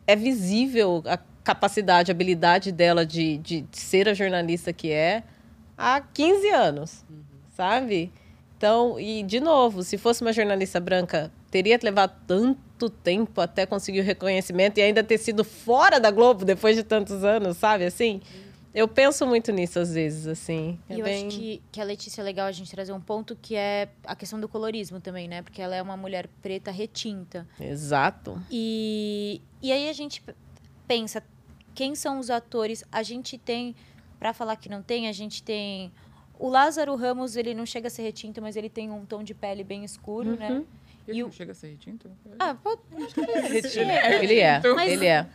[0.07, 5.23] é visível a capacidade, a habilidade dela de, de ser a jornalista que é
[5.77, 7.05] há 15 anos,
[7.55, 8.11] sabe?
[8.61, 14.01] Então, e de novo, se fosse uma jornalista branca, teria levado tanto tempo até conseguir
[14.01, 17.85] o reconhecimento e ainda ter sido fora da Globo depois de tantos anos, sabe?
[17.85, 18.21] Assim,
[18.71, 20.77] eu penso muito nisso às vezes, assim.
[20.87, 23.35] É eu bem- acho que, que a Letícia é legal a gente trazer um ponto
[23.41, 25.41] que é a questão do colorismo também, né?
[25.41, 27.47] Porque ela é uma mulher preta retinta.
[27.59, 28.39] Exato.
[28.51, 30.23] E, e aí a gente
[30.87, 31.23] pensa,
[31.73, 32.83] quem são os atores?
[32.91, 33.75] A gente tem,
[34.19, 35.91] pra falar que não tem, a gente tem
[36.41, 39.33] o Lázaro Ramos, ele não chega a ser retinto, mas ele tem um tom de
[39.33, 40.63] pele bem escuro, né?
[41.07, 42.09] Ele E não o- chega a ser retinto?
[42.39, 42.81] Ah, pode,
[44.21, 45.27] Ele é, Então- ele é.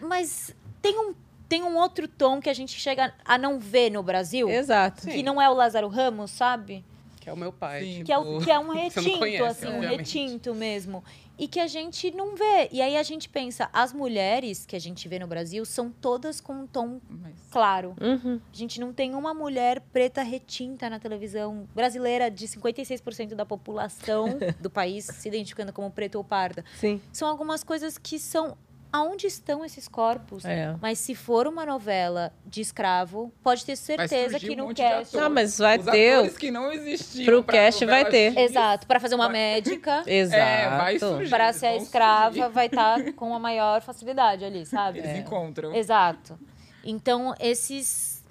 [0.00, 1.14] mas tem um,
[1.48, 5.06] tem um outro tom que a gente chega a não ver no Brasil, Exato.
[5.06, 6.84] que não é o Lázaro Ramos, sabe?
[7.20, 7.82] Que é o meu pai.
[7.82, 7.92] Sim.
[7.94, 9.98] tipo, Que é, o- que é um retinto, conhece, assim, um obviamente.
[9.98, 11.04] retinto mesmo.
[11.38, 12.68] E que a gente não vê.
[12.72, 16.40] E aí a gente pensa, as mulheres que a gente vê no Brasil são todas
[16.40, 17.34] com um tom Mas...
[17.50, 17.94] claro.
[18.00, 18.40] Uhum.
[18.52, 24.38] A gente não tem uma mulher preta retinta na televisão brasileira de 56% da população
[24.60, 26.64] do país se identificando como preta ou parda.
[26.78, 27.00] Sim.
[27.12, 28.56] São algumas coisas que são
[28.92, 30.44] aonde estão esses corpos?
[30.44, 30.74] É.
[30.80, 35.16] Mas se for uma novela de escravo, pode ter certeza que um no cast.
[35.16, 35.20] ator.
[35.28, 36.34] Não, mas vai Os ter.
[36.38, 37.24] que não existiam.
[37.26, 38.32] Pro pra cast vai ter.
[38.32, 40.02] X, Exato, para fazer uma médica.
[40.08, 40.40] Exato.
[40.42, 41.30] É, vai surgir.
[41.30, 42.52] Para ser escrava, surgir.
[42.52, 44.98] vai estar com a maior facilidade ali, sabe?
[45.00, 45.74] Eles encontram.
[45.74, 46.38] Exato.
[46.84, 48.24] Então, esses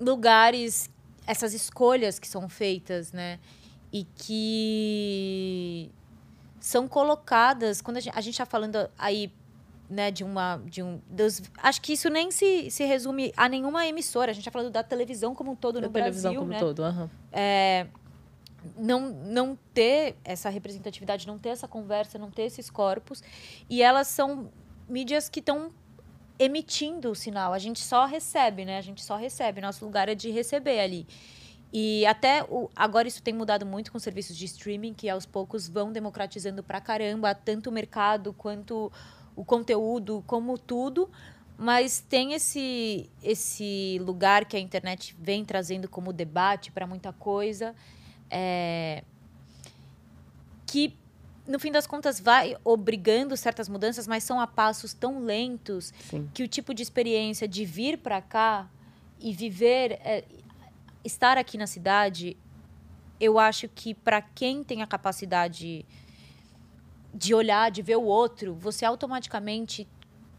[0.00, 0.90] lugares,
[1.26, 3.38] essas escolhas que são feitas, né?
[3.92, 5.90] E que
[6.58, 7.80] são colocadas.
[7.80, 9.30] Quando a gente, a gente tá falando aí,
[9.88, 10.60] né, de uma.
[10.66, 14.30] De um, dos, acho que isso nem se, se resume a nenhuma emissora.
[14.30, 16.58] A gente tá falando da televisão como um todo Da no televisão Brasil, como né?
[16.58, 16.84] todo.
[16.84, 17.10] aham.
[17.32, 17.86] é,
[18.76, 23.22] não, não ter essa representatividade, não ter essa conversa, não ter esses corpos.
[23.68, 24.50] E elas são
[24.88, 25.70] mídias que estão
[26.38, 27.52] emitindo o sinal.
[27.52, 28.78] A gente só recebe, né?
[28.78, 29.60] A gente só recebe.
[29.60, 31.06] Nosso lugar é de receber ali.
[31.72, 35.68] E até o, agora isso tem mudado muito com serviços de streaming, que aos poucos
[35.68, 38.92] vão democratizando pra caramba, tanto o mercado quanto
[39.36, 41.10] o conteúdo, como tudo.
[41.56, 47.74] Mas tem esse, esse lugar que a internet vem trazendo como debate para muita coisa,
[48.28, 49.04] é,
[50.66, 50.96] que
[51.46, 56.28] no fim das contas vai obrigando certas mudanças, mas são a passos tão lentos Sim.
[56.34, 58.68] que o tipo de experiência de vir para cá
[59.20, 60.24] e viver, é,
[61.04, 62.36] estar aqui na cidade,
[63.20, 65.84] eu acho que para quem tem a capacidade
[67.14, 69.88] de olhar, de ver o outro, você automaticamente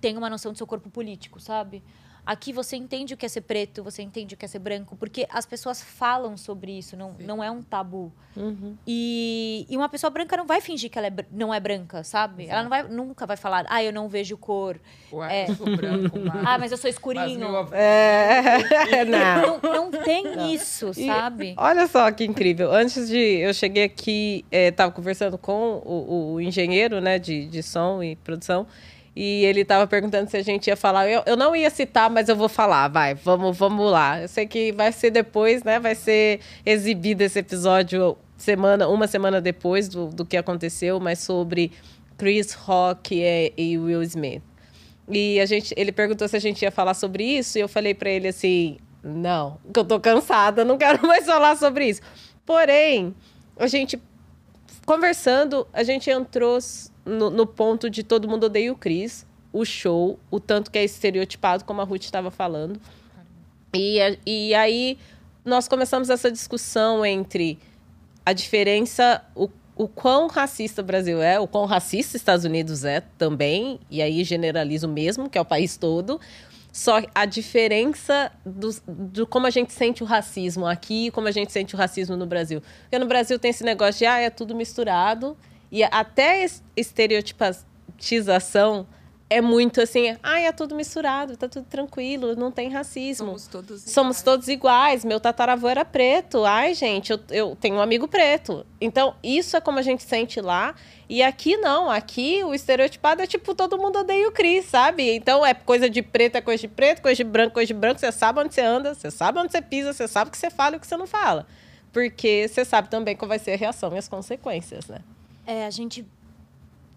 [0.01, 1.81] tem uma noção do seu corpo político, sabe?
[2.25, 4.95] Aqui você entende o que é ser preto, você entende o que é ser branco,
[4.95, 8.11] porque as pessoas falam sobre isso, não, não é um tabu.
[8.35, 8.75] Uhum.
[8.85, 12.47] E, e uma pessoa branca não vai fingir que ela é não é branca, sabe?
[12.47, 14.79] Ela não vai, nunca vai falar, ah, eu não vejo cor.
[15.13, 15.49] Ué, É.
[15.51, 16.45] eu sou branco, mas...
[16.47, 17.39] Ah, mas eu sou mas escurinho.
[17.39, 19.59] meu avô- É, não.
[19.61, 21.53] Não, não tem isso, E sabe?
[21.57, 22.71] Olha só que incrível.
[22.73, 23.17] Antes de.
[23.17, 28.65] Eu cheguei aqui, estava conversando com o, o engenheiro né, de, de som e produção.
[29.15, 31.07] E ele estava perguntando se a gente ia falar.
[31.09, 32.89] Eu, eu não ia citar, mas eu vou falar.
[32.89, 34.21] Vai, vamos, vamos lá.
[34.21, 35.79] Eu sei que vai ser depois, né?
[35.79, 41.71] Vai ser exibido esse episódio semana, uma semana depois do, do que aconteceu, mas sobre
[42.17, 44.43] Chris Rock e, e Will Smith.
[45.09, 47.93] E a gente, ele perguntou se a gente ia falar sobre isso, e eu falei
[47.93, 52.01] pra ele assim: não, que eu tô cansada, não quero mais falar sobre isso.
[52.45, 53.15] Porém,
[53.57, 54.01] a gente
[54.85, 56.59] conversando, a gente entrou
[57.05, 60.83] no, no ponto de todo mundo odeia o Chris, o show, o tanto que é
[60.83, 62.79] estereotipado, como a Ruth estava falando.
[63.73, 64.97] E, e aí
[65.43, 67.59] nós começamos essa discussão entre
[68.25, 72.83] a diferença, o, o quão racista o Brasil é, o quão racista os Estados Unidos
[72.83, 76.19] é também, e aí generalizo mesmo, que é o país todo,
[76.71, 81.31] Só a diferença do, do como a gente sente o racismo aqui e como a
[81.31, 82.61] gente sente o racismo no Brasil.
[82.81, 85.37] Porque no Brasil tem esse negócio de, ah, é tudo misturado.
[85.71, 88.87] E até es- estereotipização
[89.27, 93.25] é muito assim, ah, é tudo misturado, tá tudo tranquilo, não tem racismo.
[93.29, 95.03] Somos todos Somos todos iguais.
[95.03, 96.45] Meu tataravô era preto.
[96.45, 98.63] Ai, gente, eu, eu tenho um amigo preto.
[98.79, 100.75] Então, isso é como a gente sente lá.
[101.09, 101.89] E aqui não.
[101.89, 105.15] Aqui o estereotipado é tipo todo mundo odeia o Cris, sabe?
[105.15, 107.99] Então é coisa de preto, é coisa de preto, coisa de branco, coisa de branco.
[107.99, 110.51] Você sabe onde você anda, você sabe onde você pisa, você sabe o que você
[110.51, 111.47] fala e o que você não fala.
[111.91, 114.99] Porque você sabe também qual vai ser a reação e as consequências, né?
[115.45, 116.05] É, a gente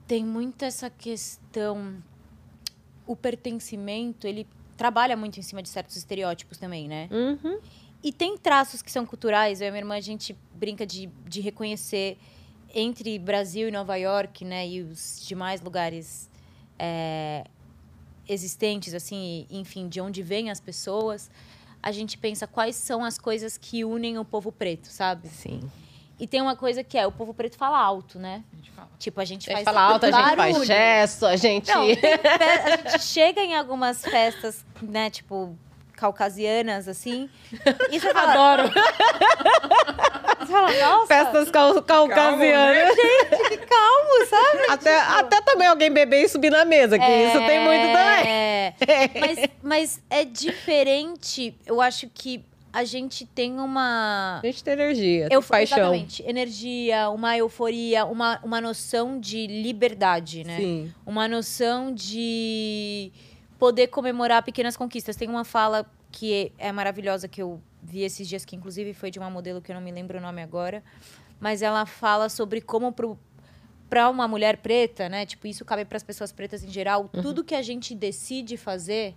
[0.06, 2.02] tem muito essa questão.
[3.06, 7.08] O pertencimento, ele trabalha muito em cima de certos estereótipos também, né?
[7.10, 7.58] Uhum.
[8.02, 9.60] E tem traços que são culturais.
[9.60, 12.16] Eu e a minha irmã, a gente brinca de, de reconhecer
[12.74, 14.68] entre Brasil e Nova York, né?
[14.68, 16.30] E os demais lugares
[16.78, 17.44] é,
[18.28, 21.30] existentes, assim, e, enfim, de onde vêm as pessoas.
[21.82, 25.28] A gente pensa quais são as coisas que unem o povo preto, sabe?
[25.28, 25.60] Sim.
[26.18, 28.42] E tem uma coisa que é, o povo preto fala alto, né?
[28.52, 28.88] A gente fala.
[28.98, 30.64] Tipo, a gente A gente faz fala alto, a gente faz barulho.
[30.64, 31.68] gesto, a gente.
[31.68, 35.56] Não, a gente chega em algumas festas, né, tipo,
[35.92, 37.28] caucasianas, assim.
[37.90, 38.70] E você fala, Adoro.
[40.40, 42.94] você fala nossa, Festas cau caucasianas.
[43.48, 44.70] que calmo, sabe?
[44.70, 48.28] Até, até também alguém beber e subir na mesa, que isso tem muito também.
[48.28, 48.74] É,
[49.20, 51.54] mas, mas é diferente.
[51.66, 54.40] Eu acho que a gente tem uma.
[54.42, 55.78] A gente tem energia, tem Eu, paixão.
[55.78, 56.22] Exatamente.
[56.22, 60.56] Energia, uma euforia, uma, uma noção de liberdade, né?
[60.56, 60.94] Sim.
[61.06, 63.10] Uma noção de
[63.58, 65.16] poder comemorar pequenas conquistas.
[65.16, 69.18] Tem uma fala que é maravilhosa que eu vi esses dias, que inclusive foi de
[69.18, 70.82] uma modelo que eu não me lembro o nome agora.
[71.40, 72.94] Mas ela fala sobre como
[73.88, 75.24] para uma mulher preta, né?
[75.24, 77.08] Tipo, isso cabe para as pessoas pretas em geral.
[77.08, 79.14] Tudo que a gente decide fazer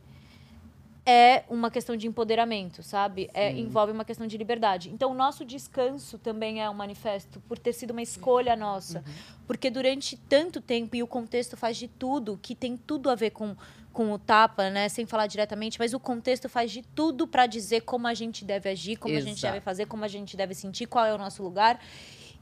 [1.06, 3.30] é uma questão de empoderamento, sabe?
[3.34, 4.90] É, envolve uma questão de liberdade.
[4.92, 9.04] Então, o nosso descanso também é um manifesto por ter sido uma escolha nossa.
[9.48, 13.32] Porque durante tanto tempo, e o contexto faz de tudo, que tem tudo a ver
[13.32, 13.56] com,
[13.92, 14.88] com o tapa, né?
[14.90, 18.70] Sem falar diretamente, mas o contexto faz de tudo para dizer como a gente deve
[18.70, 19.54] agir, como a gente Exato.
[19.54, 21.80] deve fazer, como a gente deve sentir, qual é o nosso lugar.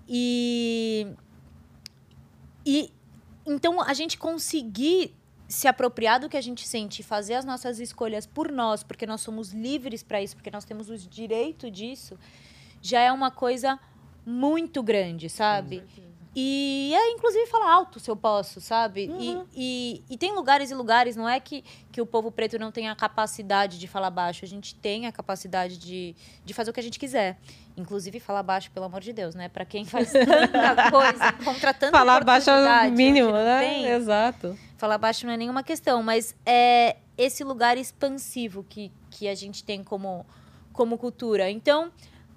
[0.07, 1.07] E.
[2.65, 2.91] E
[3.45, 5.15] então a gente conseguir
[5.49, 9.19] se apropriar do que a gente sente, fazer as nossas escolhas por nós, porque nós
[9.19, 12.17] somos livres para isso, porque nós temos o direito disso,
[12.79, 13.79] já é uma coisa
[14.23, 15.83] muito grande, sabe?
[16.41, 19.11] E é inclusive falar alto se eu posso, sabe?
[19.19, 22.71] E, e, e tem lugares e lugares, não é que, que o povo preto não
[22.71, 26.73] tem a capacidade de falar baixo, a gente tem a capacidade de, de fazer o
[26.73, 27.37] que a gente quiser.
[27.75, 29.49] Inclusive falar baixo, pelo amor de Deus, né?
[29.49, 33.59] Pra quem faz tanta coisa, contra tanta Falar baixo é o mínimo, né?
[33.59, 34.57] tem, Exato.
[34.77, 39.61] falar baixo não é nenhuma questão, mas é esse lugar expansivo que, que a gente
[39.61, 40.25] tem como,
[40.71, 41.49] como cultura.
[41.49, 41.91] Então,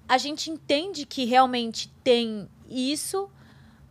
[0.09, 3.29] a gente entende que realmente tem isso,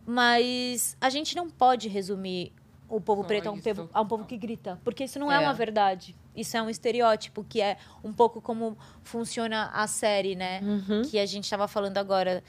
[0.05, 2.51] mas a gente não pode resumir
[2.89, 5.35] o povo preto a um, povo, a um povo que grita, porque isso não é.
[5.35, 5.39] É.
[5.39, 6.15] uma verdade.
[6.35, 10.61] Isso é um estereótipo, que é um pouco como funciona a série, né?
[10.61, 11.01] Uhum.
[11.03, 12.43] que a gente estava falando agora.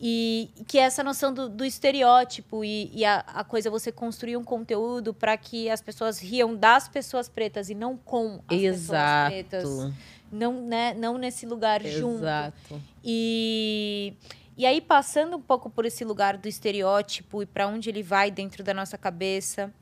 [0.00, 4.36] E que é essa noção do, do estereótipo e, e a, a coisa você construir
[4.36, 9.34] um conteúdo para que as pessoas riam das pessoas pretas e não com as Exato.
[9.34, 10.08] pessoas pretas.
[10.30, 12.18] Não, né, não nesse lugar junto.
[12.18, 12.82] Exato.
[13.02, 14.14] E,
[14.58, 18.28] e aí, passando um pouco por esse lugar do estereótipo e para onde ele vai
[18.28, 19.72] dentro da nossa cabeça,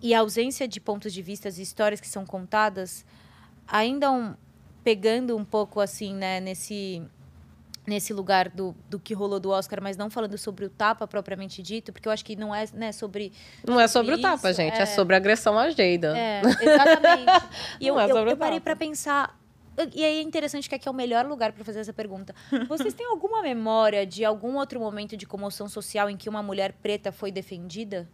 [0.00, 3.04] e a ausência de pontos de vista e histórias que são contadas,
[3.66, 4.34] ainda um,
[4.84, 7.02] pegando um pouco assim, né, nesse,
[7.84, 11.60] nesse lugar do, do que rolou do Oscar, mas não falando sobre o tapa propriamente
[11.60, 13.32] dito, porque eu acho que não é né, sobre
[13.66, 14.78] Não é sobre o Isso, tapa, gente.
[14.78, 14.86] É, é.
[14.86, 16.16] sobre agressão à Geida.
[16.16, 17.46] é, exatamente.
[17.80, 19.41] E eu, é eu, sobre eu parei para pensar.
[19.94, 22.34] E aí é interessante que aqui é o melhor lugar para fazer essa pergunta.
[22.68, 26.72] Vocês têm alguma memória de algum outro momento de comoção social em que uma mulher
[26.82, 28.08] preta foi defendida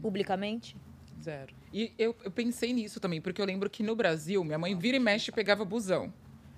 [0.00, 0.76] publicamente?
[1.22, 1.54] Zero.
[1.72, 4.96] E eu, eu pensei nisso também, porque eu lembro que no Brasil, minha mãe vira
[4.96, 6.12] e mexe e pegava busão.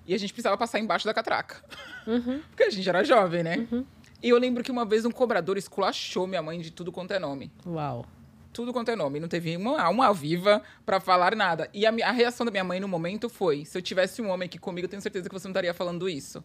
[0.06, 1.62] E a gente precisava passar embaixo da catraca.
[2.50, 3.68] Porque a gente era jovem, né?
[4.22, 7.18] E eu lembro que uma vez um cobrador esculachou minha mãe de tudo quanto é
[7.18, 7.52] nome.
[7.66, 8.04] Uau.
[8.52, 9.20] Tudo quanto é nome.
[9.20, 11.68] Não teve uma alma viva pra falar nada.
[11.72, 14.46] E a, a reação da minha mãe no momento foi: se eu tivesse um homem
[14.46, 16.42] aqui comigo, eu tenho certeza que você não estaria falando isso.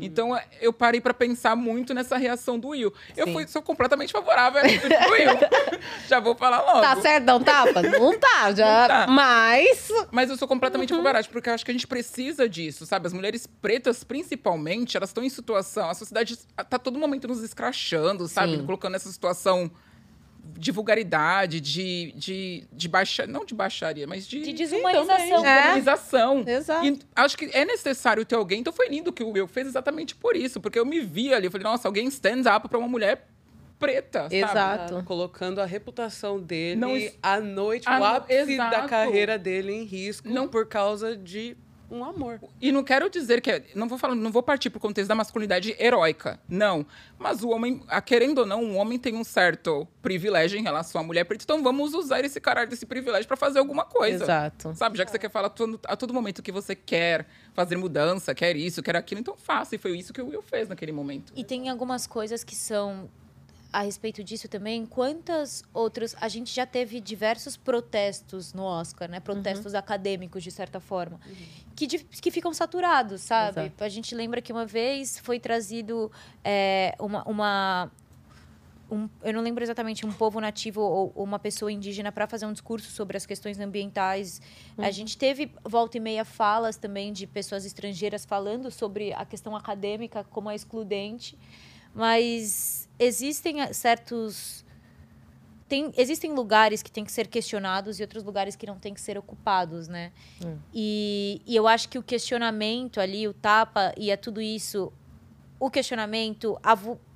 [0.00, 2.92] Então é, eu parei pra pensar muito nessa reação do Will.
[3.16, 3.32] Eu Sim.
[3.32, 5.32] fui, sou completamente favorável à atitude do Will.
[6.08, 6.80] Já vou falar logo.
[6.80, 7.82] Tá certo, não tapa?
[7.82, 8.82] Não tá, já.
[8.82, 9.06] Não tá.
[9.08, 9.88] Mas.
[10.12, 13.06] Mas eu sou completamente favorável, porque eu acho que a gente precisa disso, sabe?
[13.06, 15.90] As mulheres pretas, principalmente, elas estão em situação.
[15.90, 16.38] A sociedade
[16.70, 18.58] tá todo momento nos escrachando, sabe?
[18.58, 18.64] Sim.
[18.64, 19.70] Colocando essa situação
[20.44, 25.16] de vulgaridade, de, de, de baixa, não de baixaria, mas de, De desumanização.
[25.16, 25.56] de É.
[25.56, 26.44] desumanização.
[26.46, 26.86] Exato.
[26.86, 28.60] E acho que é necessário ter alguém.
[28.60, 30.60] Então foi lindo que o Will fez exatamente por isso.
[30.60, 31.46] Porque eu me vi ali.
[31.46, 33.26] Eu falei, nossa, alguém stand up pra uma mulher
[33.78, 34.36] preta, sabe?
[34.36, 35.02] Exato.
[35.04, 38.88] Colocando a reputação dele Não à noite, o ápice da exato.
[38.88, 41.56] carreira dele em risco Não- por causa de
[41.92, 42.40] um amor.
[42.60, 45.14] E não quero dizer que é, não vou falar, não vou partir pro contexto da
[45.14, 46.86] masculinidade heróica, não.
[47.18, 51.00] Mas o homem, a- querendo ou não, um homem tem um certo privilégio em relação
[51.00, 54.24] à mulher preta, então vamos usar esse caralho desse privilégio pra fazer alguma coisa.
[54.24, 54.74] Exato.
[54.74, 58.34] Sabe, já que você quer falar todo- a todo momento que você quer fazer mudança,
[58.34, 59.74] quer isso, quer aquilo, então faça.
[59.74, 61.32] E foi isso que o Will fez naquele momento.
[61.36, 63.08] E tem algumas coisas que são
[63.72, 64.84] a respeito disso também.
[64.84, 66.14] Quantas outras.
[66.20, 69.18] A gente já teve diversos protestos no Oscar, né?
[69.20, 71.18] Protestos acadêmicos, de certa forma,
[71.74, 73.60] que, di- que ficam saturados, sabe?
[73.60, 73.84] Exato.
[73.84, 76.12] A gente lembra que uma vez foi trazido
[76.44, 77.26] é, uma.
[77.28, 77.90] uma
[78.90, 82.44] um- eu não lembro exatamente um povo nativo ou, ou uma pessoa indígena para fazer
[82.44, 84.38] um discurso sobre as questões ambientais.
[84.76, 89.56] A gente teve volta e meia falas também de pessoas estrangeiras falando sobre a questão
[89.56, 91.38] acadêmica como a excludente,
[91.94, 94.64] mas existem eh, certos
[95.72, 99.00] tem, existem lugares que têm que ser questionados e outros lugares que não têm que
[99.00, 100.12] ser ocupados, né?
[100.74, 104.92] E, e eu acho que o questionamento ali, o tapa e é tudo isso,
[105.58, 106.58] o questionamento,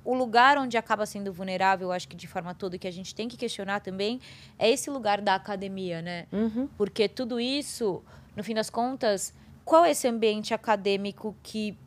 [0.03, 3.27] o lugar onde acaba sendo vulnerável, acho que de forma toda que a gente tem
[3.27, 4.19] que questionar também
[4.57, 6.25] é esse lugar da academia, né?
[6.31, 6.67] Uhum.
[6.75, 8.01] Porque tudo isso,
[8.35, 11.77] no fim das contas, qual é esse ambiente acadêmico que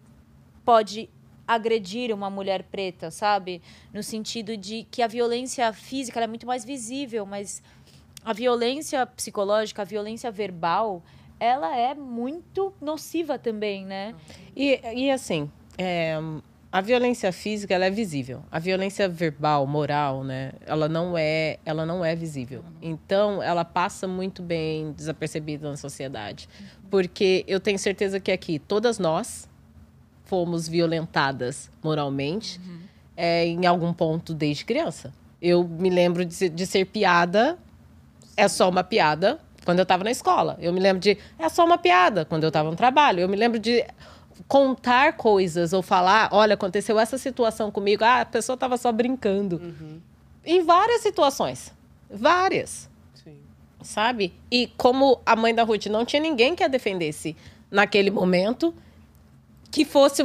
[0.64, 1.10] pode
[1.50, 3.60] agredir uma mulher preta, sabe?
[3.92, 7.60] No sentido de que a violência física é muito mais visível, mas
[8.24, 11.02] a violência psicológica, a violência verbal,
[11.40, 14.14] ela é muito nociva também, né?
[14.54, 16.16] E, e assim, é,
[16.70, 18.44] a violência física ela é visível.
[18.48, 20.52] A violência verbal, moral, né?
[20.64, 22.62] Ela não é, ela não é visível.
[22.80, 26.48] Então, ela passa muito bem desapercebida na sociedade,
[26.88, 29.49] porque eu tenho certeza que aqui todas nós
[30.30, 32.60] fomos violentadas moralmente
[33.16, 35.12] é, em algum ponto desde criança.
[35.42, 37.58] Eu me lembro de, ser- de ser piada,
[38.36, 40.56] é só uma piada, quando eu estava na escola.
[40.60, 43.18] Eu me lembro de, é só uma piada, quando eu estava no trabalho.
[43.20, 43.84] Eu me lembro de
[44.46, 49.60] contar coisas ou falar, olha, aconteceu essa situação comigo, ah, a pessoa estava só brincando.
[50.44, 51.74] Em várias situações.
[52.08, 53.36] Várias Sim.
[53.82, 54.32] sabe?
[54.50, 57.36] E como a mãe da Ruth não tinha ninguém que a defendesse
[57.70, 58.72] naquele momento,
[59.70, 60.22] que fosse,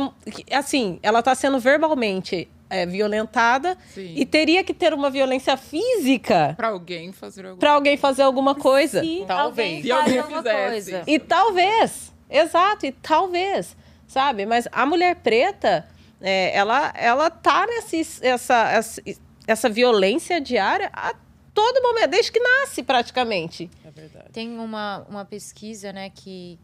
[0.52, 4.14] assim, ela está sendo verbalmente é, violentada Sim.
[4.16, 8.56] e teria que ter uma violência física Pra alguém fazer alguma para alguém fazer alguma
[8.56, 9.02] coisa.
[9.02, 9.84] Se Talvez.
[9.84, 10.92] Se alguém alguma fizesse.
[10.92, 11.04] coisa.
[11.08, 13.76] E talvez, exato, e talvez,
[14.08, 14.46] sabe?
[14.46, 15.88] Mas a mulher preta,
[16.20, 19.02] é, ela, ela tá nessa essa, essa,
[19.48, 21.14] essa violência diária a
[21.54, 23.70] todo momento, desde que nasce praticamente.
[23.86, 24.26] É verdade.
[24.34, 26.60] Tem uma, uma pesquisa, né, que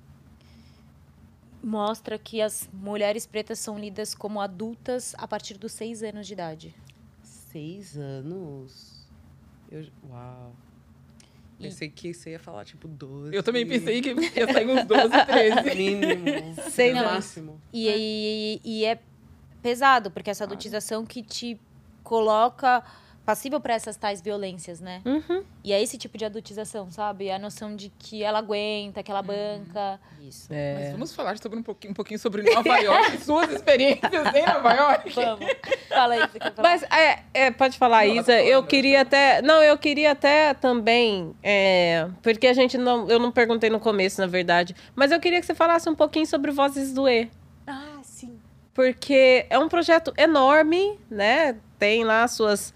[1.64, 6.34] mostra que as mulheres pretas são lidas como adultas a partir dos seis anos de
[6.34, 6.76] idade.
[7.24, 9.08] Seis anos?
[9.72, 9.86] Eu...
[10.10, 10.54] Uau.
[11.60, 13.36] E- Pensei que você ia falar, tipo, 12.
[13.36, 15.62] Eu também pensei que ia sair uns 12, 13.
[15.78, 16.56] Mínimo.
[16.72, 17.12] Seis no anos.
[17.14, 17.62] máximo.
[17.72, 19.00] E, e, e é
[19.62, 21.60] pesado, porque essa adultização que te
[22.04, 22.84] coloca
[23.26, 25.02] passível para essas tais violências, né?
[25.06, 25.44] Uhum.
[25.64, 27.30] E é esse tipo de adultização, sabe?
[27.32, 30.00] A noção de que ela aguenta, que ela banca.
[30.22, 30.48] Isso.
[30.50, 34.74] Mas vamos falar sobre um pouquinho, um pouquinho sobre Nova York, suas experiências em Nova
[34.74, 35.10] York.
[35.12, 35.46] Vamos.
[35.88, 36.70] Fala aí, você quer falar?
[36.70, 38.34] Mas, é, é, pode falar, Não, Isa.
[38.34, 39.42] tá Eu queria até.
[39.42, 41.36] Não, eu queria até também.
[41.44, 43.08] é, porque a gente não.
[43.10, 44.76] Eu não perguntei no começo, na verdade.
[44.96, 47.30] Mas eu queria que você falasse um pouquinho sobre Vozes do E.
[47.68, 48.40] Ah, sim.
[48.74, 51.56] Porque é um projeto enorme, né?
[51.78, 52.74] Tem lá suas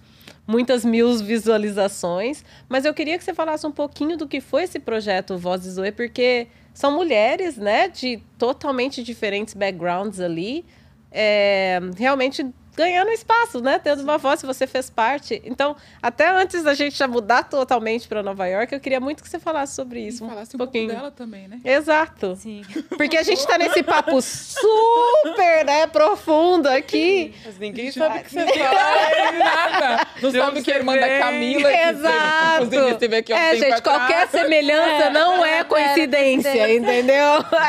[0.48, 2.44] muitas mil visualizações.
[2.70, 5.86] Mas eu queria que você falasse um pouquinho do que foi esse projeto Vozes do
[5.86, 7.88] E, porque são mulheres, né?
[7.88, 10.66] De totalmente diferentes backgrounds ali.
[11.12, 13.80] é, realmente ganhando espaço, né?
[13.80, 15.42] Tendo uma voz, se você fez parte.
[15.46, 19.30] Então, até antes da gente já mudar totalmente para Nova York, eu queria muito que
[19.30, 20.26] você falasse sobre E isso.
[20.28, 20.94] falasse um um pouco pouquinho.
[20.94, 21.60] dela também, né?
[21.64, 22.36] Exato.
[22.36, 22.64] Sim.
[22.98, 27.34] Porque a gente tá nesse papo super, né, profundo aqui.
[27.46, 29.32] Mas ninguém sabe o que você fala.
[29.38, 30.08] nada.
[30.22, 31.16] Não De sabe que é irmã da.
[31.20, 31.70] Camila.
[31.72, 32.64] que Exato.
[32.66, 33.98] Inclusive, esteve aqui há um É, tempo gente, atrás.
[33.98, 37.16] qualquer semelhança não é coincidência, entendeu?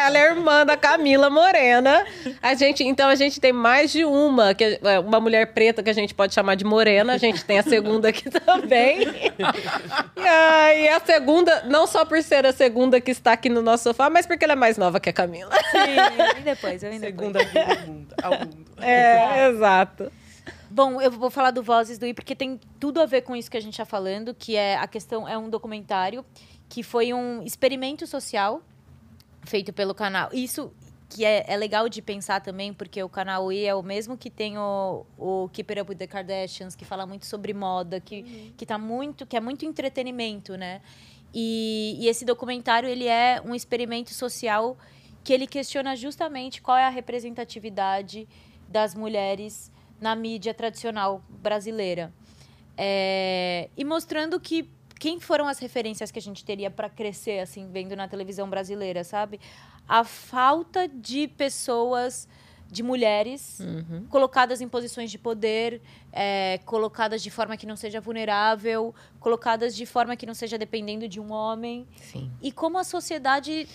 [0.04, 2.04] Ela é irmã da Camila Morena.
[2.42, 5.92] A gente, então a gente tem mais de uma, que uma mulher preta que a
[5.92, 7.14] gente pode chamar de Morena.
[7.14, 9.02] A gente tem a segunda aqui também.
[9.02, 13.62] E, ah, e a segunda, não só por ser a segunda que está aqui no
[13.62, 15.50] nosso sofá, mas porque ela é mais nova que a Camila.
[15.70, 15.78] Sim,
[16.18, 17.32] eu vim depois, eu vim depois.
[17.32, 18.14] Segunda vida ao mundo.
[18.22, 18.66] Ao mundo.
[18.82, 20.12] É, exato.
[20.70, 23.50] Bom, eu vou falar do Vozes do I porque tem tudo a ver com isso
[23.50, 26.24] que a gente está falando, que é a questão é um documentário
[26.68, 28.60] que foi um experimento social
[29.44, 30.28] feito pelo canal.
[30.32, 30.72] Isso
[31.08, 34.28] que é, é legal de pensar também, porque o canal I é o mesmo que
[34.28, 38.22] tem o, o Keep It Up with the Kardashians, que fala muito sobre moda, que,
[38.22, 38.52] uhum.
[38.56, 40.80] que tá muito, que é muito entretenimento, né?
[41.32, 44.76] E, e esse documentário ele é um experimento social
[45.22, 48.28] que ele questiona justamente qual é a representatividade
[48.68, 52.12] das mulheres na mídia tradicional brasileira.
[52.76, 57.68] É, e mostrando que quem foram as referências que a gente teria para crescer assim
[57.70, 59.40] vendo na televisão brasileira, sabe?
[59.88, 62.28] A falta de pessoas
[62.70, 64.06] de mulheres uhum.
[64.08, 65.80] colocadas em posições de poder,
[66.12, 71.08] é, colocadas de forma que não seja vulnerável, colocadas de forma que não seja dependendo
[71.08, 71.86] de um homem.
[71.96, 72.30] Sim.
[72.42, 73.68] E como a sociedade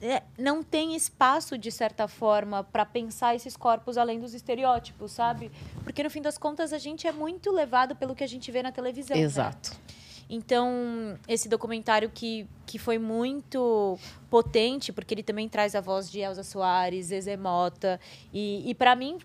[0.00, 5.50] é, não tem espaço, de certa forma, para pensar esses corpos além dos estereótipos, sabe?
[5.84, 8.62] Porque, no fim das contas, a gente é muito levado pelo que a gente vê
[8.62, 9.16] na televisão.
[9.16, 9.22] Né?
[9.22, 9.70] Exato.
[9.70, 10.01] Né?
[10.28, 13.98] Então, esse documentário que, que foi muito
[14.30, 18.00] potente, porque ele também traz a voz de Elza Soares, Zezé Mota,
[18.32, 19.18] e, e para mim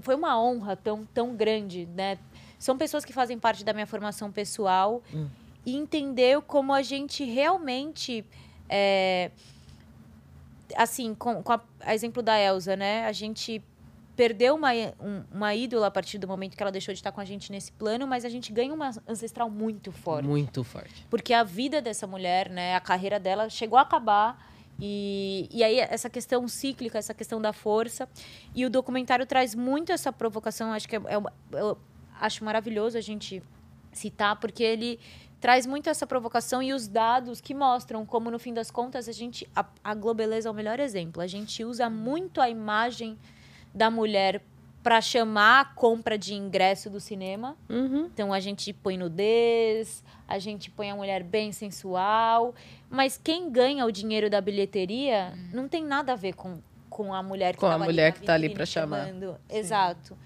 [0.00, 2.18] foi uma honra tão, tão grande, né?
[2.58, 5.28] São pessoas que fazem parte da minha formação pessoal hum.
[5.64, 8.24] e entender como a gente realmente...
[8.68, 9.30] É,
[10.74, 13.06] assim, com, com a, a, exemplo da Elsa, né?
[13.06, 13.62] A gente
[14.16, 17.20] perdeu uma, um, uma ídola a partir do momento que ela deixou de estar com
[17.20, 20.26] a gente nesse plano, mas a gente ganha uma ancestral muito forte.
[20.26, 21.06] Muito forte.
[21.10, 22.74] Porque a vida dessa mulher, né?
[22.74, 24.50] A carreira dela chegou a acabar.
[24.80, 28.08] E, e aí, essa questão cíclica, essa questão da força.
[28.54, 30.72] E o documentário traz muito essa provocação.
[30.72, 31.78] Acho que é, é eu
[32.18, 33.42] acho maravilhoso a gente
[33.92, 34.98] citar, porque ele
[35.40, 39.12] traz muito essa provocação e os dados que mostram como, no fim das contas, a
[39.12, 39.46] gente.
[39.54, 41.20] A, a Globeleza é o melhor exemplo.
[41.20, 43.18] A gente usa muito a imagem
[43.76, 44.42] da mulher
[44.82, 47.56] para chamar a compra de ingresso do cinema.
[47.68, 48.06] Uhum.
[48.06, 52.54] Então a gente põe nudez, a gente põe a mulher bem sensual,
[52.88, 55.48] mas quem ganha o dinheiro da bilheteria uhum.
[55.52, 58.34] não tem nada a ver com, com a mulher que com a mulher que está
[58.34, 59.08] ali para chamar.
[59.50, 60.16] Exato.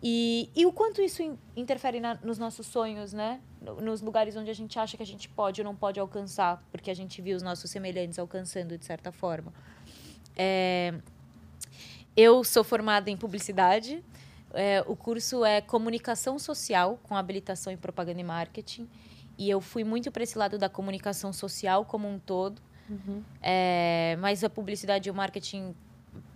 [0.00, 1.22] E, e o quanto isso
[1.56, 3.40] interfere na, nos nossos sonhos, né?
[3.80, 6.90] Nos lugares onde a gente acha que a gente pode ou não pode alcançar, porque
[6.90, 9.52] a gente viu os nossos semelhantes alcançando de certa forma.
[10.36, 10.94] É,
[12.16, 14.02] eu sou formada em publicidade.
[14.52, 18.88] É, o curso é comunicação social com habilitação em propaganda e marketing.
[19.36, 22.62] E eu fui muito para esse lado da comunicação social como um todo.
[22.88, 23.22] Uhum.
[23.42, 25.74] É, mas a publicidade e o marketing,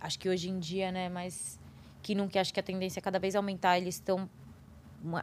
[0.01, 1.57] acho que hoje em dia, né, mais
[2.01, 4.29] que nunca acho que a tendência é cada vez aumentar, eles estão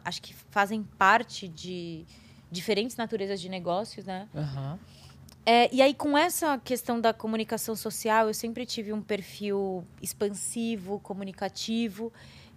[0.03, 2.05] acho que fazem parte de
[2.49, 4.27] diferentes naturezas de negócios, né?
[4.33, 4.79] Uhum.
[5.49, 10.99] É, e aí, com essa questão da comunicação social, eu sempre tive um perfil expansivo,
[10.99, 12.11] comunicativo.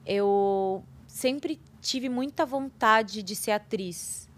[0.04, 4.28] Eu sempre tive muita vontade de ser atriz.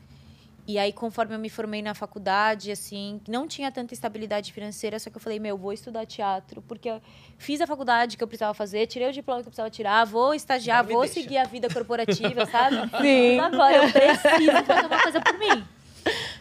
[0.69, 5.09] E aí, conforme eu me formei na faculdade, assim, não tinha tanta estabilidade financeira, só
[5.09, 7.01] que eu falei, meu, vou estudar teatro, porque eu
[7.39, 10.35] fiz a faculdade que eu precisava fazer, tirei o diploma que eu precisava tirar, vou
[10.35, 11.15] estagiar, vou deixa.
[11.15, 12.77] seguir a vida corporativa, sabe?
[13.01, 13.37] Sim.
[13.39, 15.65] Mas agora eu preciso fazer uma coisa por mim.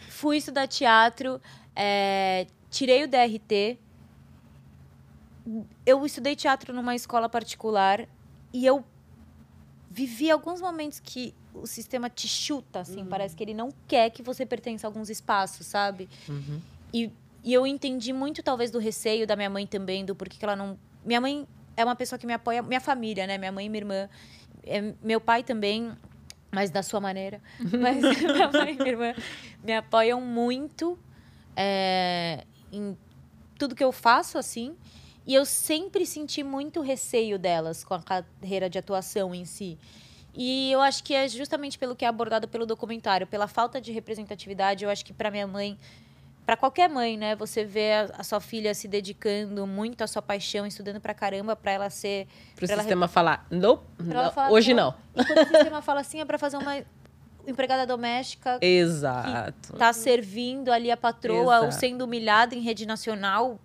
[0.10, 1.42] Fui estudar teatro,
[1.76, 3.78] é, tirei o DRT.
[5.86, 8.08] Eu estudei teatro numa escola particular
[8.54, 8.84] e eu
[9.90, 13.08] vivi alguns momentos que o sistema te chuta, assim, uhum.
[13.08, 16.08] parece que ele não quer que você pertença a alguns espaços, sabe?
[16.30, 16.62] Uhum.
[16.94, 17.12] E,
[17.44, 20.56] e eu entendi muito, talvez, do receio da minha mãe também, do porquê que ela
[20.56, 20.78] não.
[21.04, 23.38] Minha mãe é uma pessoa que me apoia, minha família, né?
[23.38, 24.10] Minha mãe e minha irmã.
[24.64, 25.92] É, meu pai também,
[26.52, 27.42] mas da sua maneira.
[27.60, 29.14] Mas minha mãe e minha irmã
[29.64, 30.98] me apoiam muito
[31.56, 32.98] é, em
[33.58, 34.76] tudo que eu faço, assim.
[35.26, 39.78] E eu sempre senti muito receio delas com a carreira de atuação em si.
[40.34, 43.92] E eu acho que é justamente pelo que é abordado pelo documentário, pela falta de
[43.92, 44.84] representatividade.
[44.84, 45.78] Eu acho que para minha mãe,
[46.46, 50.22] para qualquer mãe, né, você vê a, a, sua filha se dedicando muito à sua
[50.22, 52.28] paixão, estudando pra caramba, para ela ser.
[52.56, 53.14] Para o sistema rep...
[53.14, 54.96] falar, nope, não, falar, hoje não.
[55.14, 55.24] não.
[55.24, 56.82] E quando o sistema fala assim, é para fazer uma
[57.48, 58.58] empregada doméstica.
[58.62, 59.74] Exato.
[59.78, 61.66] tá servindo ali a patroa Exato.
[61.66, 63.60] ou sendo humilhada em rede nacional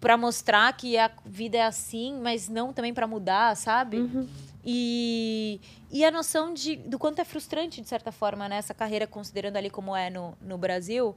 [0.00, 3.98] para mostrar que a vida é assim, mas não também para mudar, sabe?
[3.98, 4.28] Uhum.
[4.64, 5.60] E,
[5.90, 9.56] e a noção de, do quanto é frustrante, de certa forma, né, essa carreira, considerando
[9.56, 11.16] ali como é no, no Brasil,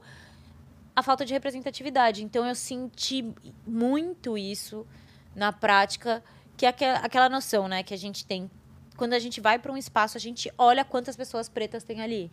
[0.94, 2.22] a falta de representatividade.
[2.22, 3.34] Então, eu senti
[3.66, 4.86] muito isso
[5.34, 6.22] na prática,
[6.56, 8.50] que é aquela, aquela noção né, que a gente tem.
[9.00, 12.30] Quando a gente vai para um espaço, a gente olha quantas pessoas pretas tem ali.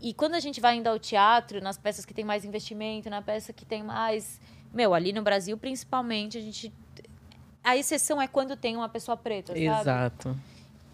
[0.00, 3.20] E quando a gente vai indo ao teatro, nas peças que tem mais investimento, na
[3.20, 4.40] peça que tem mais.
[4.72, 6.72] Meu, ali no Brasil, principalmente, a gente
[7.64, 9.64] a exceção é quando tem uma pessoa preta, sabe?
[9.66, 10.36] Exato.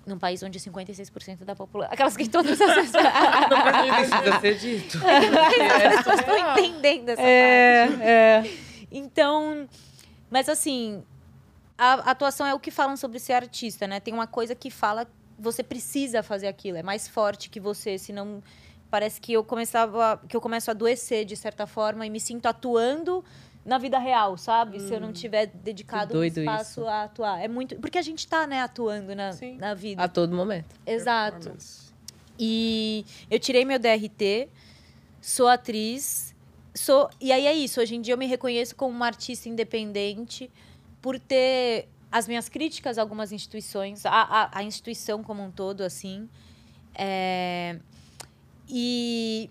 [0.07, 1.92] num país onde 56% da população.
[1.92, 3.05] Aquelas que todas as pessoas.
[3.50, 4.98] Não precisa ser dito.
[5.05, 8.02] as pessoas estão entendendo essa É, parte.
[8.02, 8.42] é.
[8.90, 9.68] Então,
[10.30, 11.05] mas assim,
[11.77, 14.01] a atuação é o que falam sobre ser artista, né?
[14.01, 15.07] Tem uma coisa que fala,
[15.39, 18.43] você precisa fazer aquilo, é mais forte que você, senão
[18.91, 22.47] parece que eu começava, que eu começo a adoecer de certa forma e me sinto
[22.47, 23.25] atuando
[23.64, 24.79] na vida real, sabe?
[24.79, 26.89] Se eu não tiver dedicado um espaço isso.
[26.89, 27.43] a atuar.
[27.43, 29.57] É muito, porque a gente tá, né, atuando na, Sim.
[29.57, 30.03] na vida.
[30.03, 30.77] A todo momento.
[30.87, 31.57] Exato.
[32.39, 34.49] E eu tirei meu DRT,
[35.20, 36.35] sou atriz,
[36.75, 37.81] sou e aí é isso.
[37.81, 40.51] Hoje em dia eu me reconheço como uma artista independente
[41.05, 45.82] por ter as minhas críticas a algumas instituições, a, a, a instituição como um todo,
[45.82, 46.26] assim,
[46.96, 47.78] É,
[48.66, 49.50] e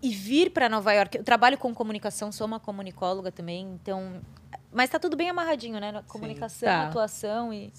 [0.00, 1.18] e vir para Nova York.
[1.18, 4.20] Eu trabalho com comunicação, sou uma comunicóloga também, então.
[4.72, 5.92] Mas tá tudo bem amarradinho, né?
[5.92, 6.88] Na Comunicação, Tá.
[6.88, 7.70] atuação e,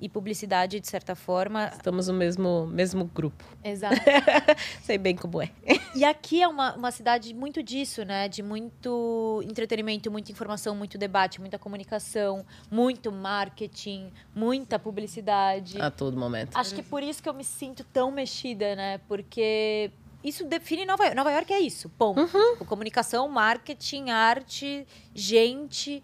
[0.00, 1.70] e publicidade, de certa forma.
[1.74, 3.44] Estamos no mesmo, mesmo grupo.
[3.62, 3.96] Exato.
[4.82, 5.50] Sei bem como é.
[5.94, 8.28] E aqui é uma, uma cidade muito disso, né?
[8.28, 15.80] De muito entretenimento, muita informação, muito debate, muita comunicação, muito marketing, muita publicidade.
[15.80, 16.56] A todo momento.
[16.56, 18.98] Acho que por isso que eu me sinto tão mexida, né?
[19.08, 19.90] Porque
[20.22, 21.16] isso define Nova York.
[21.16, 22.20] Nova York é isso, ponto.
[22.20, 22.56] Uhum.
[22.66, 26.02] Comunicação, marketing, arte, gente,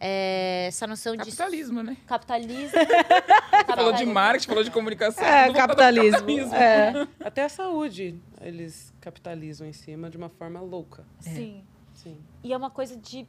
[0.00, 1.96] é, essa noção de Capitalismo, né?
[2.06, 2.70] capitalismo.
[3.68, 5.24] Falou de marketing, falou de comunicação.
[5.24, 6.54] É, pro capitalismo.
[6.54, 7.06] É.
[7.22, 11.04] Até a saúde, eles capitalizam em cima de uma forma louca.
[11.20, 11.62] Sim.
[11.92, 12.18] Sim.
[12.42, 13.26] E é uma coisa de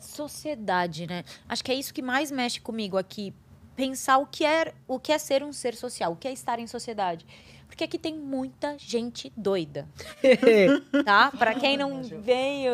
[0.00, 1.22] sociedade, né?
[1.48, 3.34] Acho que é isso que mais mexe comigo aqui.
[3.76, 6.58] Pensar o que é, o que é ser um ser social, o que é estar
[6.58, 7.26] em sociedade.
[7.66, 9.86] Porque aqui tem muita gente doida,
[11.04, 11.30] tá?
[11.36, 12.72] Pra quem não veio.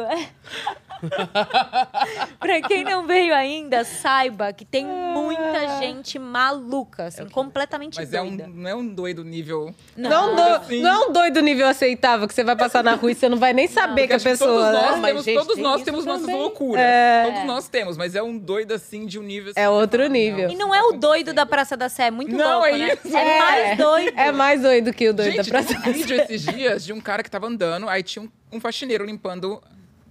[2.38, 8.22] pra quem não veio ainda, saiba que tem muita gente maluca, assim, completamente Mas é
[8.22, 8.47] um, doida.
[8.49, 9.74] não é um doido nível.
[9.97, 10.80] Não, do, assim.
[10.80, 13.38] não é um doido nível aceitável que você vai passar na rua e você não
[13.38, 14.51] vai nem saber que a pessoa.
[14.51, 14.97] todos nós né?
[15.01, 16.40] Mas, temos, gente, todos tem nós temos nossas também.
[16.40, 16.80] loucuras.
[16.84, 17.24] É.
[17.26, 19.53] Todos nós temos, mas é um doido assim de um nível.
[19.57, 20.51] É assim, outro você fala, nível.
[20.51, 22.95] E não é o doido da Praça da Sé, é muito Não, louco, é né?
[23.05, 23.16] isso.
[23.16, 24.18] É mais doido.
[24.18, 25.78] É mais doido que o doido Gente, da praça.
[25.87, 29.05] um vídeo esses dias de um cara que tava andando, aí tinha um, um faxineiro
[29.05, 29.62] limpando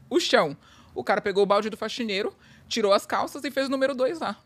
[0.07, 0.55] o chão.
[0.93, 2.31] O cara pegou o balde do faxineiro,
[2.67, 4.37] tirou as calças e fez o número 2 lá.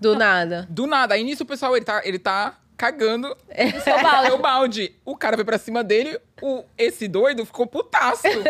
[0.00, 0.66] Do nada.
[0.68, 1.14] Do nada.
[1.14, 3.36] Aí nisso o pessoal, ele tá, ele tá cagando
[3.84, 4.30] Seu balde.
[4.32, 4.94] o balde.
[5.04, 8.26] O cara foi pra cima dele, o, esse doido ficou putaço.
[8.26, 8.42] Ele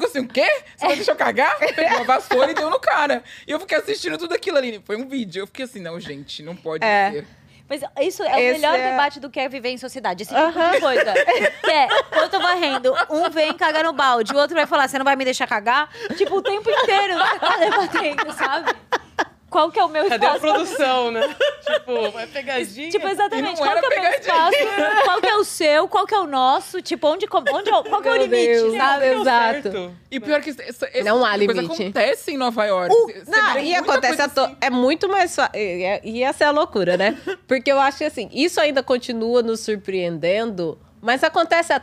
[0.00, 0.46] ficou assim, o quê?
[0.76, 1.58] Você vai deixar eu cagar?
[1.58, 3.22] Pegou a vassoura e deu no cara.
[3.46, 4.80] E eu fiquei assistindo tudo aquilo ali.
[4.84, 5.42] Foi um vídeo.
[5.42, 7.10] Eu fiquei assim, não, gente, não pode É.
[7.12, 7.26] ser.
[7.68, 10.22] Mas isso é o Esse melhor é- debate do que é viver em sociedade.
[10.22, 11.14] Esse tipo de coisa.
[11.66, 14.86] Que é, quando eu tô varrendo, um vem cagar no balde, o outro vai falar,
[14.88, 15.88] você não vai me deixar cagar?
[16.16, 18.72] Tipo, o tempo inteiro você tá debatendo, sabe?
[19.48, 20.40] Qual que é o meu Cadê a espaço?
[20.54, 21.20] produção, né?
[21.64, 22.90] tipo, é pegadinha.
[22.90, 23.56] Tipo, exatamente.
[23.58, 25.04] Qual que é o meu espaço?
[25.04, 25.88] Qual que é o seu?
[25.88, 26.82] Qual que é o nosso?
[26.82, 28.76] Tipo, onde, onde, qual que é o limite, Deus.
[28.76, 29.06] sabe?
[29.06, 29.62] Exato.
[29.62, 29.96] Certo.
[30.10, 31.82] E pior que essa, essa Não há coisa limite.
[31.82, 32.92] acontece em Nova York.
[32.94, 34.56] O- não, e acontece coisa to- assim.
[34.60, 37.16] é muito mais fa- e e essa é a loucura, né?
[37.46, 41.80] Porque eu acho que assim, isso ainda continua nos surpreendendo, mas acontece a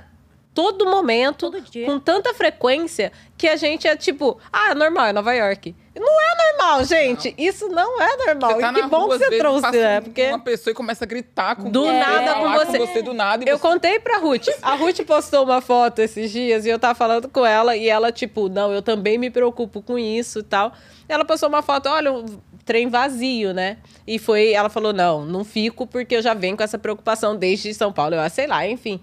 [0.53, 1.85] todo momento, Todo dia.
[1.85, 5.75] com tanta frequência, que a gente é tipo, ah, normal, é Nova York.
[5.95, 7.35] Não é normal, gente.
[7.37, 8.53] Isso não é normal.
[8.53, 10.01] Você tá e que na bom rua, que você trouxe, passa né?
[10.01, 13.01] Porque uma pessoa e começa a gritar com Do você, nada com falar você.
[13.03, 13.43] do nada.
[13.45, 13.61] E Eu você...
[13.61, 14.47] contei pra Ruth.
[14.61, 18.11] A Ruth postou uma foto esses dias e eu tava falando com ela e ela,
[18.11, 20.73] tipo, não, eu também me preocupo com isso e tal.
[21.07, 22.25] Ela postou uma foto, olha, um
[22.65, 23.77] trem vazio, né?
[24.07, 27.71] E foi, ela falou, não, não fico porque eu já venho com essa preocupação desde
[27.73, 28.15] São Paulo.
[28.15, 28.99] Eu, ah, sei lá, enfim.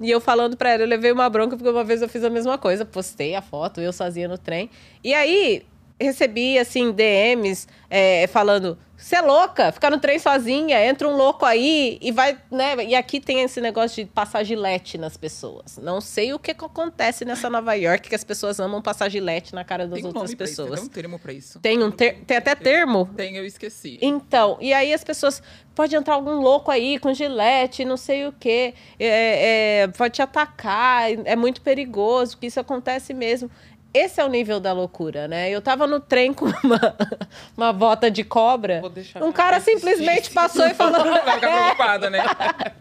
[0.00, 2.30] E eu falando pra ela, eu levei uma bronca porque uma vez eu fiz a
[2.30, 4.68] mesma coisa, postei a foto, eu sozinha no trem.
[5.02, 5.64] E aí,
[6.00, 11.44] recebi, assim, DMs é, falando: você é louca, ficar no trem sozinha, entra um louco
[11.44, 12.74] aí e vai, né?
[12.86, 15.76] E aqui tem esse negócio de passar gilete nas pessoas.
[15.76, 19.62] Não sei o que, acontece nessa Nova York que as pessoas amam passar gilete na
[19.62, 20.80] cara das Tem outras pra isso, pessoas.
[20.80, 21.60] tem um termo pra isso.
[21.60, 23.04] Tem, um ter- tem até termo?
[23.14, 23.98] Tem, eu esqueci.
[24.00, 25.42] Então, e aí as pessoas.
[25.74, 30.22] Pode entrar algum louco aí com gilete, não sei o quê, é, é, pode te
[30.22, 33.50] atacar, é muito perigoso, que isso acontece mesmo.
[33.94, 35.48] Esse é o nível da loucura, né?
[35.48, 36.96] Eu tava no trem com uma,
[37.56, 38.82] uma bota de cobra.
[39.22, 41.04] Um cara simplesmente passou e falou.
[41.04, 42.24] Vai ficar preocupada, né?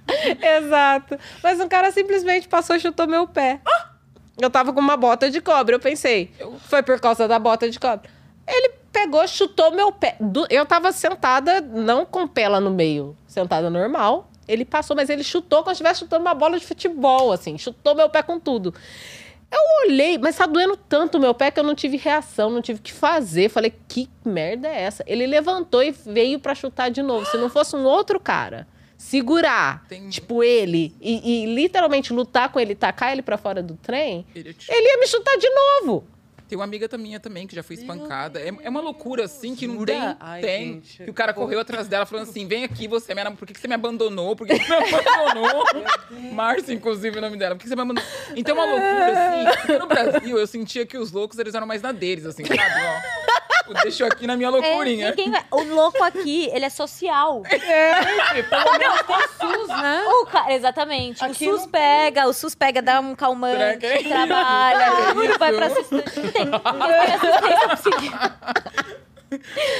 [0.57, 1.19] Exato.
[1.43, 3.61] Mas um cara simplesmente passou e chutou meu pé.
[4.41, 5.75] Eu tava com uma bota de cobra.
[5.75, 8.09] Eu pensei, foi por causa da bota de cobra.
[8.47, 10.17] Ele pegou, chutou meu pé.
[10.49, 14.31] Eu tava sentada, não com lá no meio, sentada normal.
[14.47, 17.57] Ele passou, mas ele chutou como se estivesse chutando uma bola de futebol, assim.
[17.57, 18.73] Chutou meu pé com tudo.
[19.55, 22.61] Eu olhei, mas tá doendo tanto o meu pé que eu não tive reação, não
[22.61, 23.49] tive o que fazer.
[23.49, 25.03] Falei, que merda é essa?
[25.05, 27.25] Ele levantou e veio pra chutar de novo.
[27.29, 32.59] Se não fosse um outro cara segurar, Tem- tipo ele, e, e literalmente lutar com
[32.59, 36.05] ele, tacar ele pra fora do trem, Ele te- ele ia me chutar de novo.
[36.47, 38.39] Tem uma amiga minha também que já foi espancada.
[38.39, 39.99] É, é uma loucura, assim, que não tem.
[40.19, 40.73] Ai, tem.
[40.73, 41.03] gente.
[41.03, 43.39] Que o cara correu atrás dela falando assim: vem aqui, você é minha namorada.
[43.39, 44.35] Por que, que você me abandonou?
[44.35, 45.63] Por que, que você me abandonou?
[46.33, 47.55] Márcia, inclusive, é o nome dela.
[47.55, 48.09] Por que você me abandonou?
[48.35, 49.57] Então, é uma loucura, assim.
[49.57, 52.59] Porque no Brasil, eu sentia que os loucos eles eram mais na deles, assim, sabe?
[52.59, 53.22] Ó.
[53.83, 55.09] Deixa eu aqui na minha É, loucurinha.
[55.11, 57.41] ninguém vai- O louco aqui, ele é social.
[57.43, 60.03] Pelo menos tem SUS, né?
[60.05, 61.23] O ca- Exatamente.
[61.23, 64.83] Aqui o SUS não pega, o SUS pega, dá um calmante, trabalha,
[65.33, 66.21] É vai pra assistência.
[66.31, 66.51] Tem, tem
[67.13, 68.63] assistência psiquiátrica.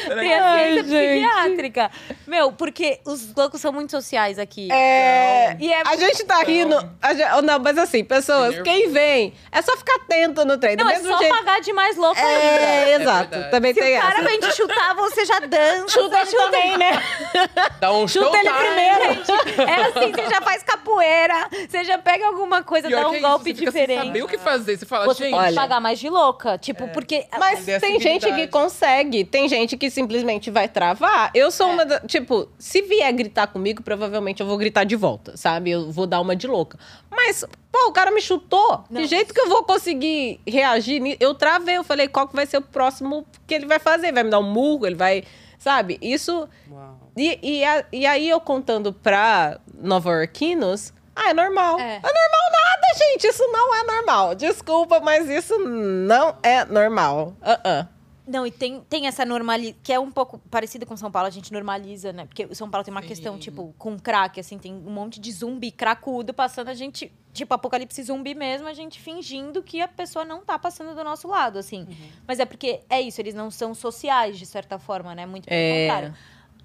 [0.08, 1.24] Tem Ai, assistência gente.
[1.28, 1.92] psiquiátrica.
[2.28, 4.72] Meu, porque os loucos são muito sociais aqui.
[4.72, 6.76] É, E é a gente tá rindo.
[7.02, 10.76] a gente- não, mas assim, pessoas, Que quem vem, é só ficar atento no trem.
[10.76, 11.36] Do Não, é só jeito.
[11.36, 12.34] pagar de mais louco ainda.
[12.34, 13.30] É, exato.
[13.30, 13.52] verdade.
[13.52, 14.28] Também Se tem o cara essa.
[14.30, 15.88] vem te chutar, você já dança.
[15.90, 16.92] Chuta ele também, né?
[17.80, 18.68] Dá um Chuta ele showtime.
[18.68, 19.70] primeiro.
[19.72, 23.12] É assim, você já faz capoeira, você já pega alguma coisa, Pior dá que é
[23.12, 24.06] um isso, golpe você diferente.
[24.08, 24.78] saber o que fazer.
[24.78, 25.34] Você fala, Você gente.
[25.34, 26.58] pode olha- pagar mais de louca.
[26.58, 27.26] Tipo, porque.
[27.38, 31.32] Mas a tem gente que consegue, tem gente que simplesmente vai travar.
[31.34, 35.36] Eu sou uma da, tipo, se vier gritar comigo, provavelmente eu vou gritar de volta,
[35.38, 35.72] sabe?
[35.72, 36.78] Eu vou dar uma de louca.
[37.10, 38.84] Mas, pô, o cara me chutou.
[38.90, 39.02] Não.
[39.02, 41.02] Que jeito que eu vou conseguir reagir?
[41.20, 44.12] Eu travei, eu falei, qual que vai ser o próximo que ele vai fazer?
[44.12, 45.24] Vai me dar um murro, ele vai,
[45.60, 45.98] sabe?
[46.02, 47.00] Isso Uau.
[47.18, 51.80] e, e, a- e aí eu contando pra nova-iorquinos, ah, é normal.
[51.80, 51.96] É.
[51.96, 52.02] É.
[52.02, 53.28] normal nada, gente.
[53.28, 54.36] Isso não é normal.
[54.36, 57.36] Desculpa, mas isso não é normal.
[57.42, 57.88] Ah.
[58.26, 61.32] Não, e tem, tem essa normalização, que é um pouco parecido com São Paulo, a
[61.32, 62.26] gente normaliza, né?
[62.26, 63.08] Porque o São Paulo tem uma Sim.
[63.10, 67.54] questão, tipo, com crack, assim, tem um monte de zumbi cracudo passando, a gente, tipo,
[67.54, 71.60] apocalipse zumbi mesmo, a gente fingindo que a pessoa não tá passando do nosso lado,
[71.60, 71.86] assim.
[72.26, 75.26] Mas é porque é isso, eles não são sociais, de certa forma, né?
[75.26, 75.82] Muito pelo É.
[75.88, 76.16] contrário.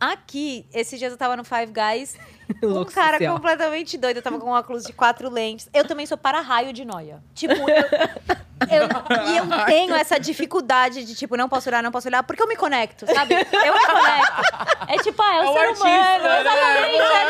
[0.01, 2.17] Aqui, esses dias eu tava no Five Guys,
[2.63, 3.35] um cara social.
[3.35, 4.19] completamente doido.
[4.19, 5.69] Eu tava com um óculos de quatro lentes.
[5.75, 7.21] Eu também sou para-raio de noia.
[7.35, 7.67] Tipo, eu,
[8.71, 12.41] eu- e eu tenho essa dificuldade de, tipo, não posso olhar, não posso olhar, porque
[12.43, 13.35] eu me conecto, sabe?
[13.35, 14.43] Eu me conecto.
[14.89, 16.41] É tipo, ah, é o É ser artista, humano, né?
[16.41, 17.01] exatamente,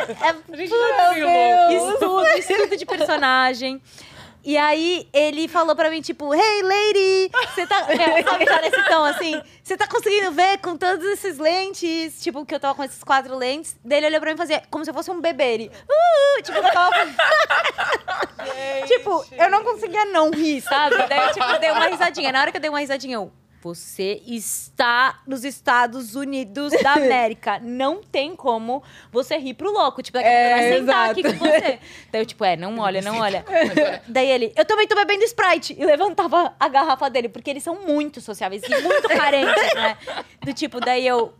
[0.00, 0.24] artista.
[0.24, 1.92] É, A gente já viu louco.
[1.94, 3.82] estudo, estudo de personagem.
[4.42, 7.30] E aí ele falou pra mim, tipo, hey, lady!
[7.54, 7.86] Você tá.
[7.86, 9.42] Meu, sabe, tá nesse tom assim?
[9.62, 12.22] Você tá conseguindo ver com todos esses lentes?
[12.22, 13.76] Tipo, que eu tava com esses quatro lentes.
[13.84, 15.54] Daí ele olhou pra mim e fazia como se eu fosse um bebê.
[15.54, 15.70] Ele.
[15.88, 16.94] Uh, tipo, eu tava.
[18.86, 20.96] tipo, eu não conseguia não rir, sabe?
[21.08, 22.32] Daí eu, tipo, dei uma risadinha.
[22.32, 23.32] Na hora que eu dei uma risadinha, eu.
[23.62, 27.58] Você está nos Estados Unidos da América.
[27.60, 28.82] Não tem como
[29.12, 30.02] você rir pro louco.
[30.02, 31.78] Tipo, daqui a pouco É, vai sentar aqui com você.
[32.10, 33.44] Daí eu, tipo, é, não olha, não olha.
[34.08, 35.76] Daí ele, eu também tô bebendo Sprite.
[35.78, 39.96] E levantava a garrafa dele, porque eles são muito sociáveis e muito carentes, né?
[40.42, 41.32] Do tipo, daí eu,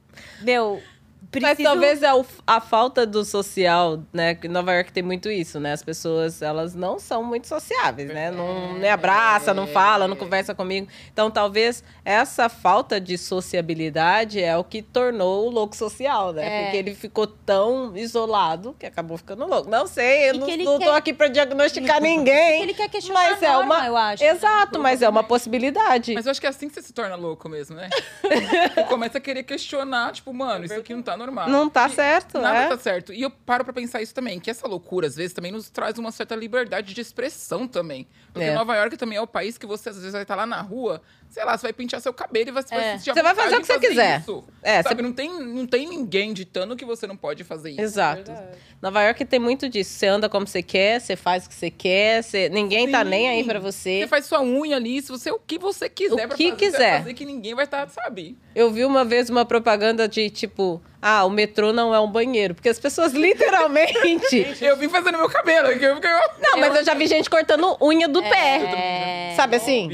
[0.43, 0.83] meu,
[1.31, 1.55] preciso...
[1.57, 4.35] Mas talvez é o- a falta do social, né?
[4.35, 5.73] Que Nova York tem muito isso, né?
[5.73, 8.31] As pessoas, elas não são muito sociáveis, né?
[8.31, 10.89] Não me abraça, não fala, não conversa comigo.
[11.13, 16.45] Então, talvez essa falta de sociabilidade é o que tornou o louco social, né?
[16.47, 16.63] É.
[16.65, 19.69] Porque ele ficou tão isolado que acabou ficando louco.
[19.69, 22.63] Não sei, eu E não, não tô quer- aqui pra diagnosticar ninguém.
[22.63, 23.87] Ele quer questionar Mas a é norma, uma.
[23.87, 24.25] eu acho.
[24.25, 26.15] Exato, mas é uma possibilidade.
[26.15, 27.89] Mas eu acho que é assim que você se torna louco mesmo, né?
[28.75, 31.49] Você começa a querer questionar, tipo, mano, isso aqui não tá normal.
[31.49, 32.69] Não tá E certo, Nada é?
[32.69, 33.13] tá certo.
[33.13, 35.99] E eu paro pra pensar isso também, que essa loucura, às vezes, também nos traz
[35.99, 38.07] uma certa liberdade de expressão também.
[38.33, 38.55] Porque É.
[38.55, 41.01] Nova York também é o país que você, às vezes, vai estar lá na rua,
[41.31, 42.79] sei lá, você vai pentear seu cabelo e você É.
[42.79, 44.21] vai sentir Você vai fazer o que você quiser.
[44.21, 44.45] Isso.
[44.63, 47.81] É, Sabe, você- não, tem, não tem ninguém ditando que você não pode fazer isso.
[47.81, 48.25] Exato.
[48.33, 48.59] Verdade.
[48.83, 49.91] Nova York tem muito disso.
[49.93, 53.11] Você anda como você quer, você faz o que você quer, você- ninguém tá Sim.
[53.11, 54.01] nem aí pra você.
[54.03, 56.57] Você faz sua unha ali, se você o que você quiser O pra que fazer,
[56.59, 56.99] você vai quiser.
[56.99, 58.37] fazer que ninguém vai estar, sabe?
[58.55, 62.55] Eu vi uma vez uma propaganda de tipo, ah, o metrô não é um banheiro.
[62.55, 64.47] Porque as pessoas literalmente.
[64.61, 65.69] Eu vim fazendo meu cabelo.
[65.69, 65.95] Eu,
[66.41, 69.31] não, mas eu já vi gente cortando unha do pé.
[69.31, 69.35] É...
[69.37, 69.89] Sabe assim?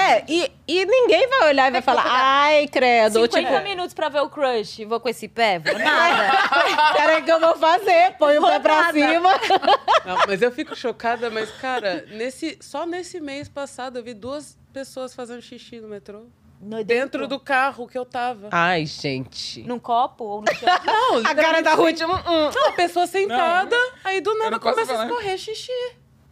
[0.00, 3.20] É, e, e ninguém vai olhar e vai falar, ai, credo.
[3.20, 4.84] Ou 50 tipo, minutos pra ver o crush.
[4.84, 5.58] Vou com esse pé?
[5.58, 6.32] Vou nada.
[6.94, 8.16] peraí que eu vou fazer.
[8.18, 9.30] Põe o pé pra cima.
[10.04, 14.58] Não, mas eu fico chocada, mas, cara, nesse, só nesse mês passado eu vi duas
[14.72, 16.26] pessoas fazendo xixi no metrô.
[16.60, 18.48] No Dentro do carro que eu tava.
[18.52, 19.64] Ai, gente.
[19.64, 20.68] Num copo ou no chão?
[20.86, 22.00] Não, A cara da Ruth.
[22.02, 22.68] hum, hum.
[22.68, 25.72] a pessoa sentada, aí do nada não começa a escorrer xixi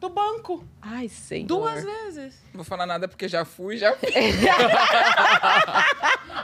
[0.01, 0.64] do banco.
[0.80, 1.46] Ai, senhor.
[1.46, 2.34] Duas vezes.
[2.46, 4.09] Não vou falar nada porque já fui, já fui.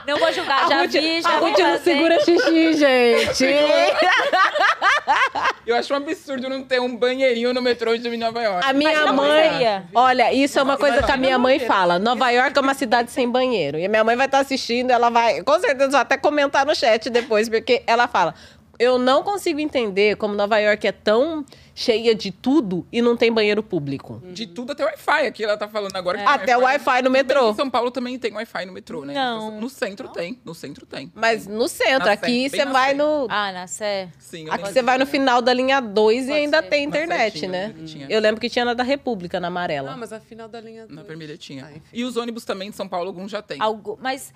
[0.07, 1.83] Não vou julgar, já Ruth, vi, já a vi Ruth não fazer.
[1.83, 3.45] segura xixi, gente.
[5.67, 8.69] Eu acho um absurdo não ter um banheirinho no metrô de Nova York.
[8.69, 9.85] A minha não mãe.
[9.95, 11.99] Olha, isso é uma coisa que a minha mãe fala.
[11.99, 13.79] Nova York é uma cidade sem banheiro.
[13.79, 16.73] E a minha mãe vai estar assistindo, ela vai, com certeza, vai até comentar no
[16.75, 18.35] chat depois, porque ela fala.
[18.79, 23.31] Eu não consigo entender como Nova York é tão cheia de tudo e não tem
[23.33, 24.23] banheiro público.
[24.33, 25.27] De tudo até Wi-Fi.
[25.27, 26.19] Aqui ela tá falando agora.
[26.19, 27.51] que tem Até o Wi-Fi no metrô.
[27.51, 29.15] que São Paulo também tem Wi-Fi no metrô, né?
[29.15, 29.61] Não.
[29.61, 30.39] No centro tem.
[30.45, 31.11] No centro tem.
[31.15, 32.95] Mas no centro, Na aqui você na vai Sé.
[32.95, 33.27] no.
[33.31, 34.09] Ah, na Sé.
[34.19, 36.69] Sim, eu Aqui você vai no final da linha 2 e ainda ser.
[36.69, 37.75] tem Na internet, tinha, né?
[37.87, 38.07] Tinha.
[38.09, 39.91] Eu lembro que tinha na da República, na amarela.
[39.91, 40.83] Não, mas a final da linha.
[40.89, 41.67] Na dois- vermelha tinha.
[41.67, 43.59] Ah, e os ônibus também de São Paulo, alguns já tem.
[43.61, 44.33] Algo, mas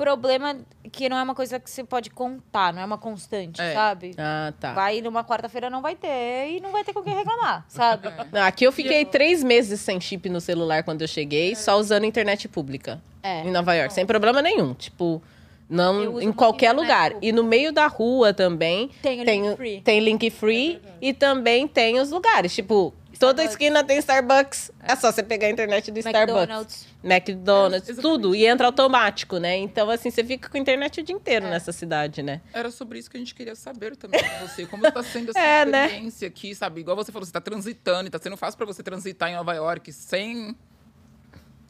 [0.00, 3.60] problema é que não é uma coisa que você pode contar, não é uma constante,
[3.60, 3.74] É.
[3.74, 4.14] sabe?
[4.16, 4.72] Ah, tá.
[4.72, 8.08] Vai numa quarta-feira não vai ter e não vai ter com quem reclamar, sabe?
[8.32, 12.04] Não, aqui eu fiquei três meses sem chip no celular quando eu cheguei, só usando
[12.04, 13.00] internet pública.
[13.22, 13.42] É.
[13.42, 14.72] Em Nova York, sem problema nenhum.
[14.72, 15.22] Tipo,
[15.68, 17.10] não em qualquer lugar.
[17.12, 17.26] pública.
[17.26, 19.80] E no meio da rua também Tem tem, link free.
[19.82, 22.54] tem link free e também tem os lugares.
[22.54, 24.72] Tipo, toda esquina tem Starbucks.
[24.82, 26.34] É só você pegar a internet do Starbucks.
[26.34, 26.86] McDonald's.
[27.04, 28.34] McDonald's, É, tudo.
[28.34, 29.56] E entra automático, né?
[29.56, 31.50] Então, assim, você fica com a internet o dia inteiro É.
[31.50, 32.40] nessa cidade, né?
[32.52, 34.66] Era sobre isso que a gente queria saber também com você.
[34.66, 35.84] Como tá sendo essa É, né?
[35.86, 36.80] experiência aqui, sabe?
[36.80, 39.54] Igual você falou, você tá transitando e tá sendo fácil pra você transitar em Nova
[39.54, 40.56] York sem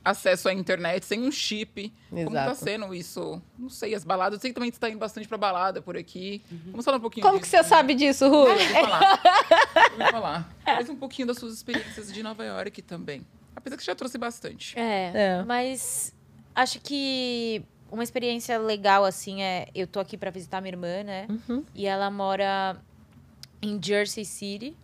[0.05, 1.93] acesso à internet, sem um chip.
[2.09, 2.57] Como tá Exato.
[2.65, 3.41] sendo isso?
[3.59, 4.39] Não sei, as baladas.
[4.39, 6.43] Eu sei que também você tá indo bastante pra balada por aqui.
[6.67, 7.69] Vamos falar um pouquinho Como que disso você também.
[7.79, 8.55] sabe disso, Rui?
[8.55, 9.21] Vou falar.
[9.99, 10.57] Vou falar.
[10.65, 13.27] Faz um pouquinho das suas experiências de Nova York também.
[13.55, 14.79] Apesar que você já trouxe bastante.
[14.79, 15.43] É, É.
[15.45, 16.15] mas
[16.55, 19.69] acho que uma experiência legal, assim, é...
[19.75, 21.27] Eu tô aqui pra visitar minha irmã, né?
[21.29, 21.65] Uhum.
[21.75, 22.81] E ela mora
[23.61, 24.75] em Jersey City.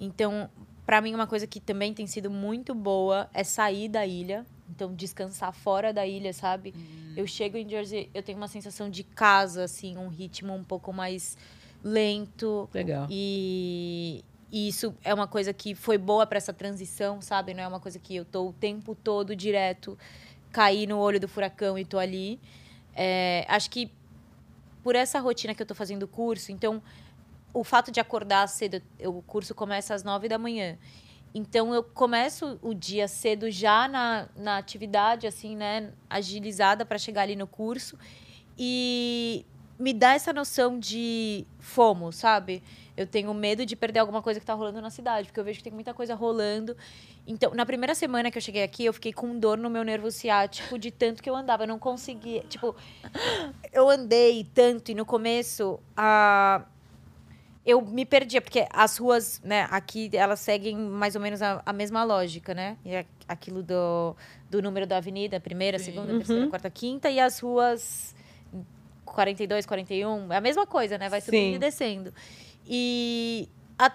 [0.00, 0.50] Então,
[0.84, 4.44] pra mim, uma coisa que também tem sido muito boa é sair da ilha.
[4.68, 6.74] Então, descansar fora da ilha, sabe?
[7.16, 10.92] Eu chego em Jersey, eu tenho uma sensação de casa, assim, um ritmo um pouco
[10.92, 11.36] mais
[11.82, 12.68] lento.
[12.72, 13.06] Legal.
[13.10, 17.52] E, e isso é uma coisa que foi boa para essa transição, sabe?
[17.54, 19.98] Não é uma coisa que eu tô o tempo todo direto,
[20.50, 22.40] caí no olho do furacão e tô ali.
[22.96, 23.90] É, acho que
[24.82, 26.82] por essa rotina que eu tô fazendo o curso, então
[27.52, 30.76] o fato de acordar cedo, eu- o curso começa às nove da manhã.
[31.34, 37.22] Então eu começo o dia cedo já na, na atividade, assim, né, agilizada para chegar
[37.22, 37.98] ali no curso.
[38.56, 39.44] E
[39.78, 42.62] me dá essa noção de fomo, sabe?
[42.96, 45.58] Eu tenho medo de perder alguma coisa que tá rolando na cidade, porque eu vejo
[45.58, 46.76] que tem muita coisa rolando.
[47.26, 50.10] Então, na primeira semana que eu cheguei aqui, eu fiquei com dor no meu nervo
[50.10, 51.64] ciático de tanto que eu andava.
[51.64, 52.42] Eu não conseguia.
[52.48, 52.76] Tipo,
[53.72, 56.64] eu andei tanto e no começo a.
[57.66, 61.72] Eu me perdia, porque as ruas, né, aqui elas seguem mais ou menos a, a
[61.72, 62.76] mesma lógica, né?
[62.84, 64.14] E é aquilo do,
[64.50, 65.86] do número da avenida, primeira, Sim.
[65.86, 68.14] segunda, terceira, quarta, quinta, e as ruas
[69.06, 71.08] 42, 41, é a mesma coisa, né?
[71.08, 71.54] Vai subindo Sim.
[71.54, 72.14] e descendo.
[72.66, 73.48] E
[73.78, 73.92] a-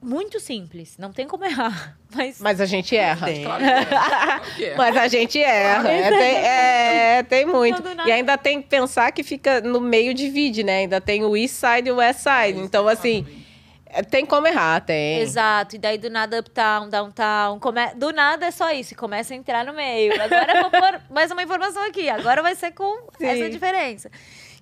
[0.00, 1.96] muito simples, não tem como errar.
[2.14, 3.28] Mas, Mas a gente erra.
[3.42, 3.84] Claro que é.
[3.84, 4.76] Claro que é.
[4.76, 5.90] Mas a gente erra.
[5.90, 7.82] É, tem, é, tem muito.
[8.06, 10.78] E ainda tem que pensar que fica no meio divide, né?
[10.78, 12.58] Ainda tem o East Side e o West Side.
[12.60, 13.26] Então, assim,
[13.90, 15.20] é, tem como errar, tem.
[15.20, 17.94] Exato, e daí do nada uptown, downtown, come...
[17.94, 20.12] do nada é só isso, começa a entrar no meio.
[20.20, 23.26] Agora eu vou pôr mais uma informação aqui, agora vai ser com Sim.
[23.26, 24.10] essa diferença.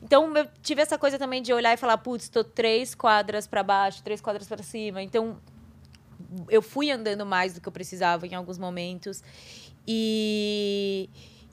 [0.03, 3.63] Então eu tive essa coisa também de olhar e falar, putz, tô três quadras para
[3.63, 5.03] baixo, três quadras para cima.
[5.03, 5.39] Então
[6.49, 9.23] eu fui andando mais do que eu precisava em alguns momentos.
[9.87, 11.09] E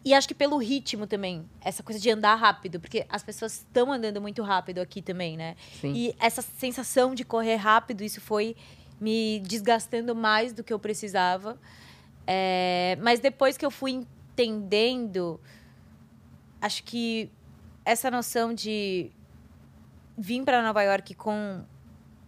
[0.05, 3.91] e acho que pelo ritmo também, essa coisa de andar rápido, porque as pessoas estão
[3.91, 5.55] andando muito rápido aqui também, né?
[5.79, 5.93] Sim.
[5.93, 8.55] E essa sensação de correr rápido, isso foi
[8.99, 11.57] me desgastando mais do que eu precisava.
[12.27, 15.39] É, mas depois que eu fui entendendo,
[16.59, 17.31] acho que
[17.86, 19.11] essa noção de
[20.17, 21.63] vir para Nova York com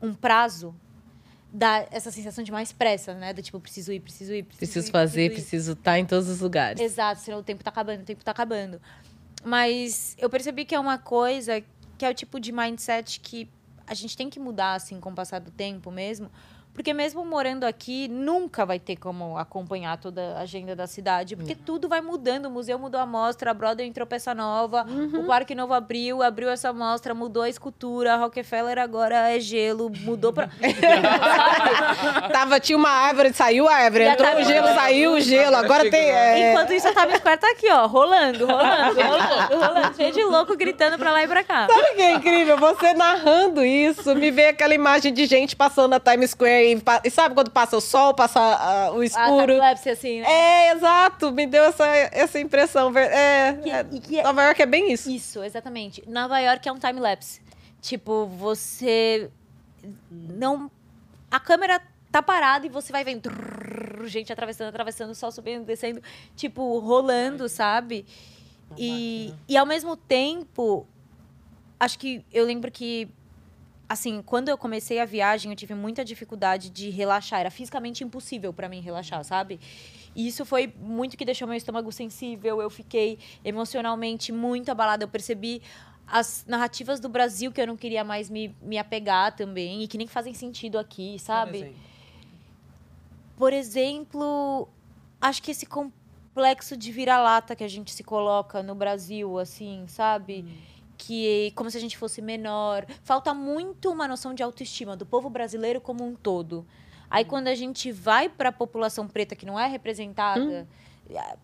[0.02, 0.76] um prazo
[1.52, 3.32] dá essa sensação de mais pressa, né?
[3.32, 6.42] Do tipo, preciso ir, preciso ir, preciso, Preciso ir, fazer, preciso estar em todos os
[6.42, 6.82] lugares.
[6.82, 8.82] Exato, senão o tempo tá acabando, o tempo tá acabando.
[9.44, 11.64] Mas eu percebi que é uma coisa
[11.98, 13.50] que é o tipo de mindset que
[13.88, 16.30] a gente tem que mudar, assim, com o passar do tempo mesmo.
[16.76, 21.36] Porque mesmo morando aqui, nunca vai ter como acompanhar toda a agenda da cidade.
[21.36, 22.46] Porque tudo vai mudando.
[22.46, 24.86] O museu mudou a mostra, a Broadway entrou peça nova,
[25.18, 29.90] o Parque Novo abriu, abriu essa mostra, mudou a escultura, a Rockefeller agora é gelo,
[30.02, 30.50] mudou pra...
[30.50, 32.30] Sabe?
[32.32, 35.56] Tava, tinha uma árvore, saiu a árvore, E entrou agora- o gelo, saiu o gelo.
[35.56, 36.10] Agora tem.
[36.12, 39.96] é, Enquanto isso, a Times Square tá aqui, ó, rolando, rolando, rolando, rolando.
[39.96, 41.68] Cheio de louco gritando pra lá e pra cá.
[41.68, 42.58] Sabe o que é incrível?
[42.58, 47.10] Você narrando isso, me vê aquela imagem de gente passando na Times Square e, e
[47.10, 49.44] sabe quando passa o sol, passa ah, o A escuro?
[49.54, 50.28] epilepsia, assim, né?
[50.28, 52.96] É, exato, me deu essa, essa impressão.
[52.98, 55.10] É, Que- é, que é- Nova York é bem isso.
[55.10, 56.04] Isso, exatamente.
[56.08, 57.42] Nova York é um time-lapse.
[57.82, 59.30] Tipo, você
[60.12, 60.70] não
[61.30, 66.02] a câmera tá parada e você vai vendo trrr, gente atravessando, atravessando, só subindo, descendo,
[66.36, 68.06] tipo, rolando, sabe?
[68.78, 70.88] E, e ao mesmo tempo,
[71.80, 73.08] acho que eu lembro que
[73.88, 77.40] assim, quando eu comecei a viagem, eu tive muita dificuldade de relaxar.
[77.40, 79.60] Era fisicamente impossível para mim relaxar, sabe?
[80.16, 82.62] E isso foi muito que deixou meu estômago sensível.
[82.62, 85.04] Eu fiquei emocionalmente muito abalada.
[85.04, 85.62] Eu percebi
[86.08, 89.98] as narrativas do Brasil que eu não queria mais me, me apegar também e que
[89.98, 91.76] nem fazem sentido aqui, sabe?
[93.38, 94.68] Por exemplo,
[95.20, 100.46] acho que esse complexo de vira-lata que a gente se coloca no Brasil, assim, sabe?
[100.48, 102.86] Hum que como se a gente fosse menor.
[103.04, 106.66] Falta muito uma noção de autoestima do povo brasileiro como um todo.
[107.10, 107.28] Aí hum.
[107.28, 110.68] quando a gente vai para a população preta que não é representada,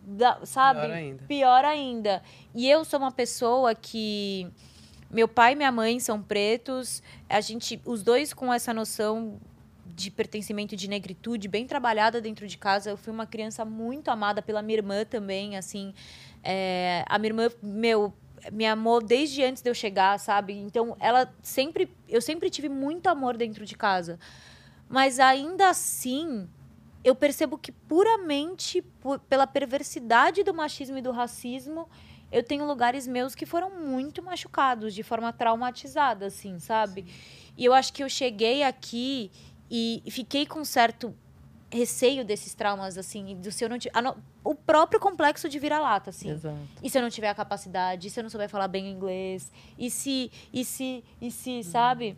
[0.05, 0.45] hum.
[0.45, 0.81] sabe?
[0.81, 1.23] Pior ainda.
[1.27, 2.23] Pior ainda.
[2.53, 4.51] E eu sou uma pessoa que
[5.09, 9.39] meu pai e minha mãe são pretos, a gente os dois com essa noção
[9.85, 12.89] de pertencimento de negritude bem trabalhada dentro de casa.
[12.89, 15.93] Eu fui uma criança muito amada pela minha irmã também, assim.
[16.43, 18.13] É, a minha irmã, meu,
[18.51, 20.53] me amou desde antes de eu chegar, sabe?
[20.53, 21.89] Então, ela sempre.
[22.07, 24.19] Eu sempre tive muito amor dentro de casa.
[24.89, 26.47] Mas ainda assim,
[27.03, 31.87] eu percebo que puramente por, pela perversidade do machismo e do racismo,
[32.31, 37.05] eu tenho lugares meus que foram muito machucados, de forma traumatizada, assim, sabe?
[37.57, 39.31] E eu acho que eu cheguei aqui
[39.69, 41.15] e fiquei com certo
[41.71, 46.29] receio desses traumas, assim, do se eu não no, o próprio complexo de vira-lata, assim.
[46.29, 46.57] Exato.
[46.83, 49.51] E se eu não tiver a capacidade, e se eu não souber falar bem inglês,
[49.77, 51.63] e se, e se, e se, uhum.
[51.63, 52.17] sabe?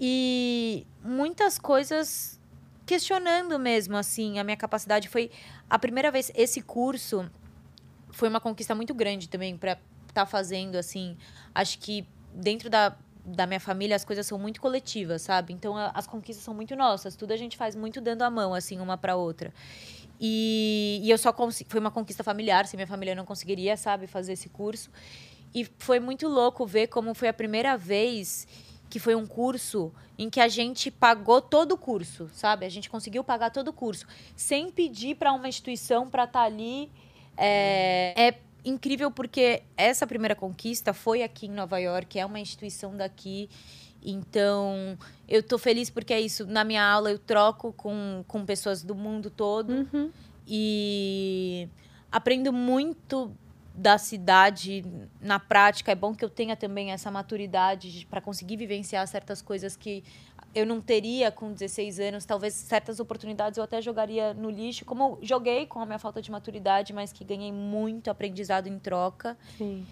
[0.00, 2.38] E muitas coisas
[2.84, 5.08] questionando mesmo, assim, a minha capacidade.
[5.08, 5.30] Foi
[5.68, 7.30] a primeira vez, esse curso
[8.10, 11.16] foi uma conquista muito grande também para estar tá fazendo, assim.
[11.54, 12.96] Acho que dentro da
[13.28, 15.52] da minha família, as coisas são muito coletivas, sabe?
[15.52, 17.16] Então a, as conquistas são muito nossas.
[17.16, 19.52] Tudo a gente faz muito dando a mão, assim, uma para outra.
[20.20, 21.70] E, e eu só consegui.
[21.70, 24.90] Foi uma conquista familiar, se minha família não conseguiria, sabe, fazer esse curso.
[25.54, 28.46] E foi muito louco ver como foi a primeira vez
[28.90, 32.64] que foi um curso em que a gente pagou todo o curso, sabe?
[32.64, 36.46] A gente conseguiu pagar todo o curso, sem pedir para uma instituição para estar tá
[36.46, 36.90] ali.
[37.36, 42.96] É, é incrível porque essa primeira conquista foi aqui em Nova York, é uma instituição
[42.96, 43.48] daqui.
[44.02, 44.96] Então,
[45.28, 46.46] eu tô feliz porque é isso.
[46.46, 49.88] Na minha aula, eu troco com, com pessoas do mundo todo.
[49.92, 50.10] Uhum.
[50.46, 51.68] E
[52.10, 53.32] aprendo muito
[53.78, 54.84] da cidade
[55.20, 55.92] na prática.
[55.92, 60.02] É bom que eu tenha também essa maturidade para conseguir vivenciar certas coisas que
[60.52, 62.24] eu não teria com 16 anos.
[62.24, 66.28] Talvez certas oportunidades eu até jogaria no lixo, como joguei com a minha falta de
[66.30, 69.38] maturidade, mas que ganhei muito aprendizado em troca.
[69.56, 69.86] Sim.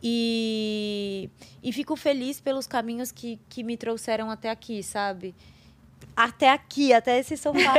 [0.00, 1.28] E,
[1.62, 5.34] e fico feliz pelos caminhos que, que me trouxeram até aqui, sabe?
[6.16, 7.74] Até aqui, até esse sofá.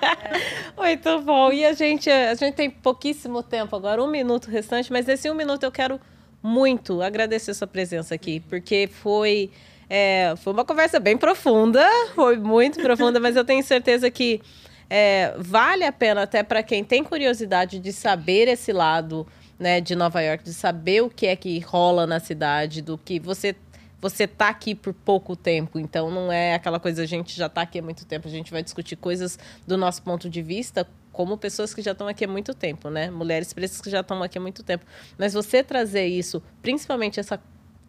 [0.76, 1.52] Muito bom.
[1.52, 5.34] E a gente, a gente tem pouquíssimo tempo agora, um minuto restante, mas nesse um
[5.34, 6.00] minuto eu quero
[6.42, 9.50] muito agradecer sua presença aqui, porque foi
[9.90, 11.84] é, foi uma conversa bem profunda,
[12.14, 14.40] foi muito profunda, mas eu tenho certeza que
[14.88, 19.26] é, vale a pena até para quem tem curiosidade de saber esse lado
[19.58, 23.20] né, de Nova York, de saber o que é que rola na cidade, do que
[23.20, 23.54] você
[24.00, 27.62] você tá aqui por pouco tempo, então não é aquela coisa a gente já está
[27.62, 31.36] aqui há muito tempo, a gente vai discutir coisas do nosso ponto de vista como
[31.36, 33.10] pessoas que já estão aqui há muito tempo, né?
[33.10, 34.86] Mulheres pretas que já estão aqui há muito tempo.
[35.18, 37.38] Mas você trazer isso, principalmente essa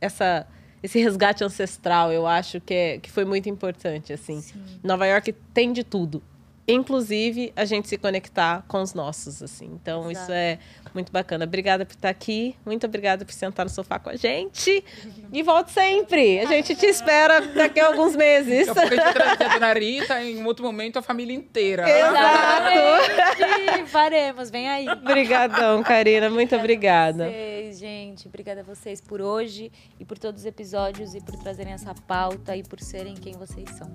[0.01, 0.47] essa
[0.83, 4.41] esse resgate ancestral, eu acho que, é, que foi muito importante, assim.
[4.41, 4.59] Sim.
[4.83, 6.23] Nova York tem de tudo.
[6.67, 9.65] Inclusive, a gente se conectar com os nossos, assim.
[9.65, 10.23] Então, Exato.
[10.23, 10.59] isso é
[10.93, 11.45] muito bacana.
[11.45, 12.55] Obrigada por estar aqui.
[12.65, 14.83] Muito obrigada por sentar no sofá com a gente.
[15.33, 16.39] E volte sempre.
[16.39, 18.67] A gente te espera daqui a alguns meses.
[18.67, 21.89] Daqui a pouco a gente trazer a Dona Rita, em outro momento, a família inteira.
[21.89, 22.71] Exato.
[23.87, 24.49] Faremos.
[24.49, 24.87] Vem aí.
[24.87, 26.29] Obrigadão, Karina.
[26.29, 27.25] Muito obrigada.
[27.25, 28.27] Vocês, gente.
[28.27, 32.55] Obrigada a vocês por hoje e por todos os episódios e por trazerem essa pauta
[32.55, 33.89] e por serem quem vocês são.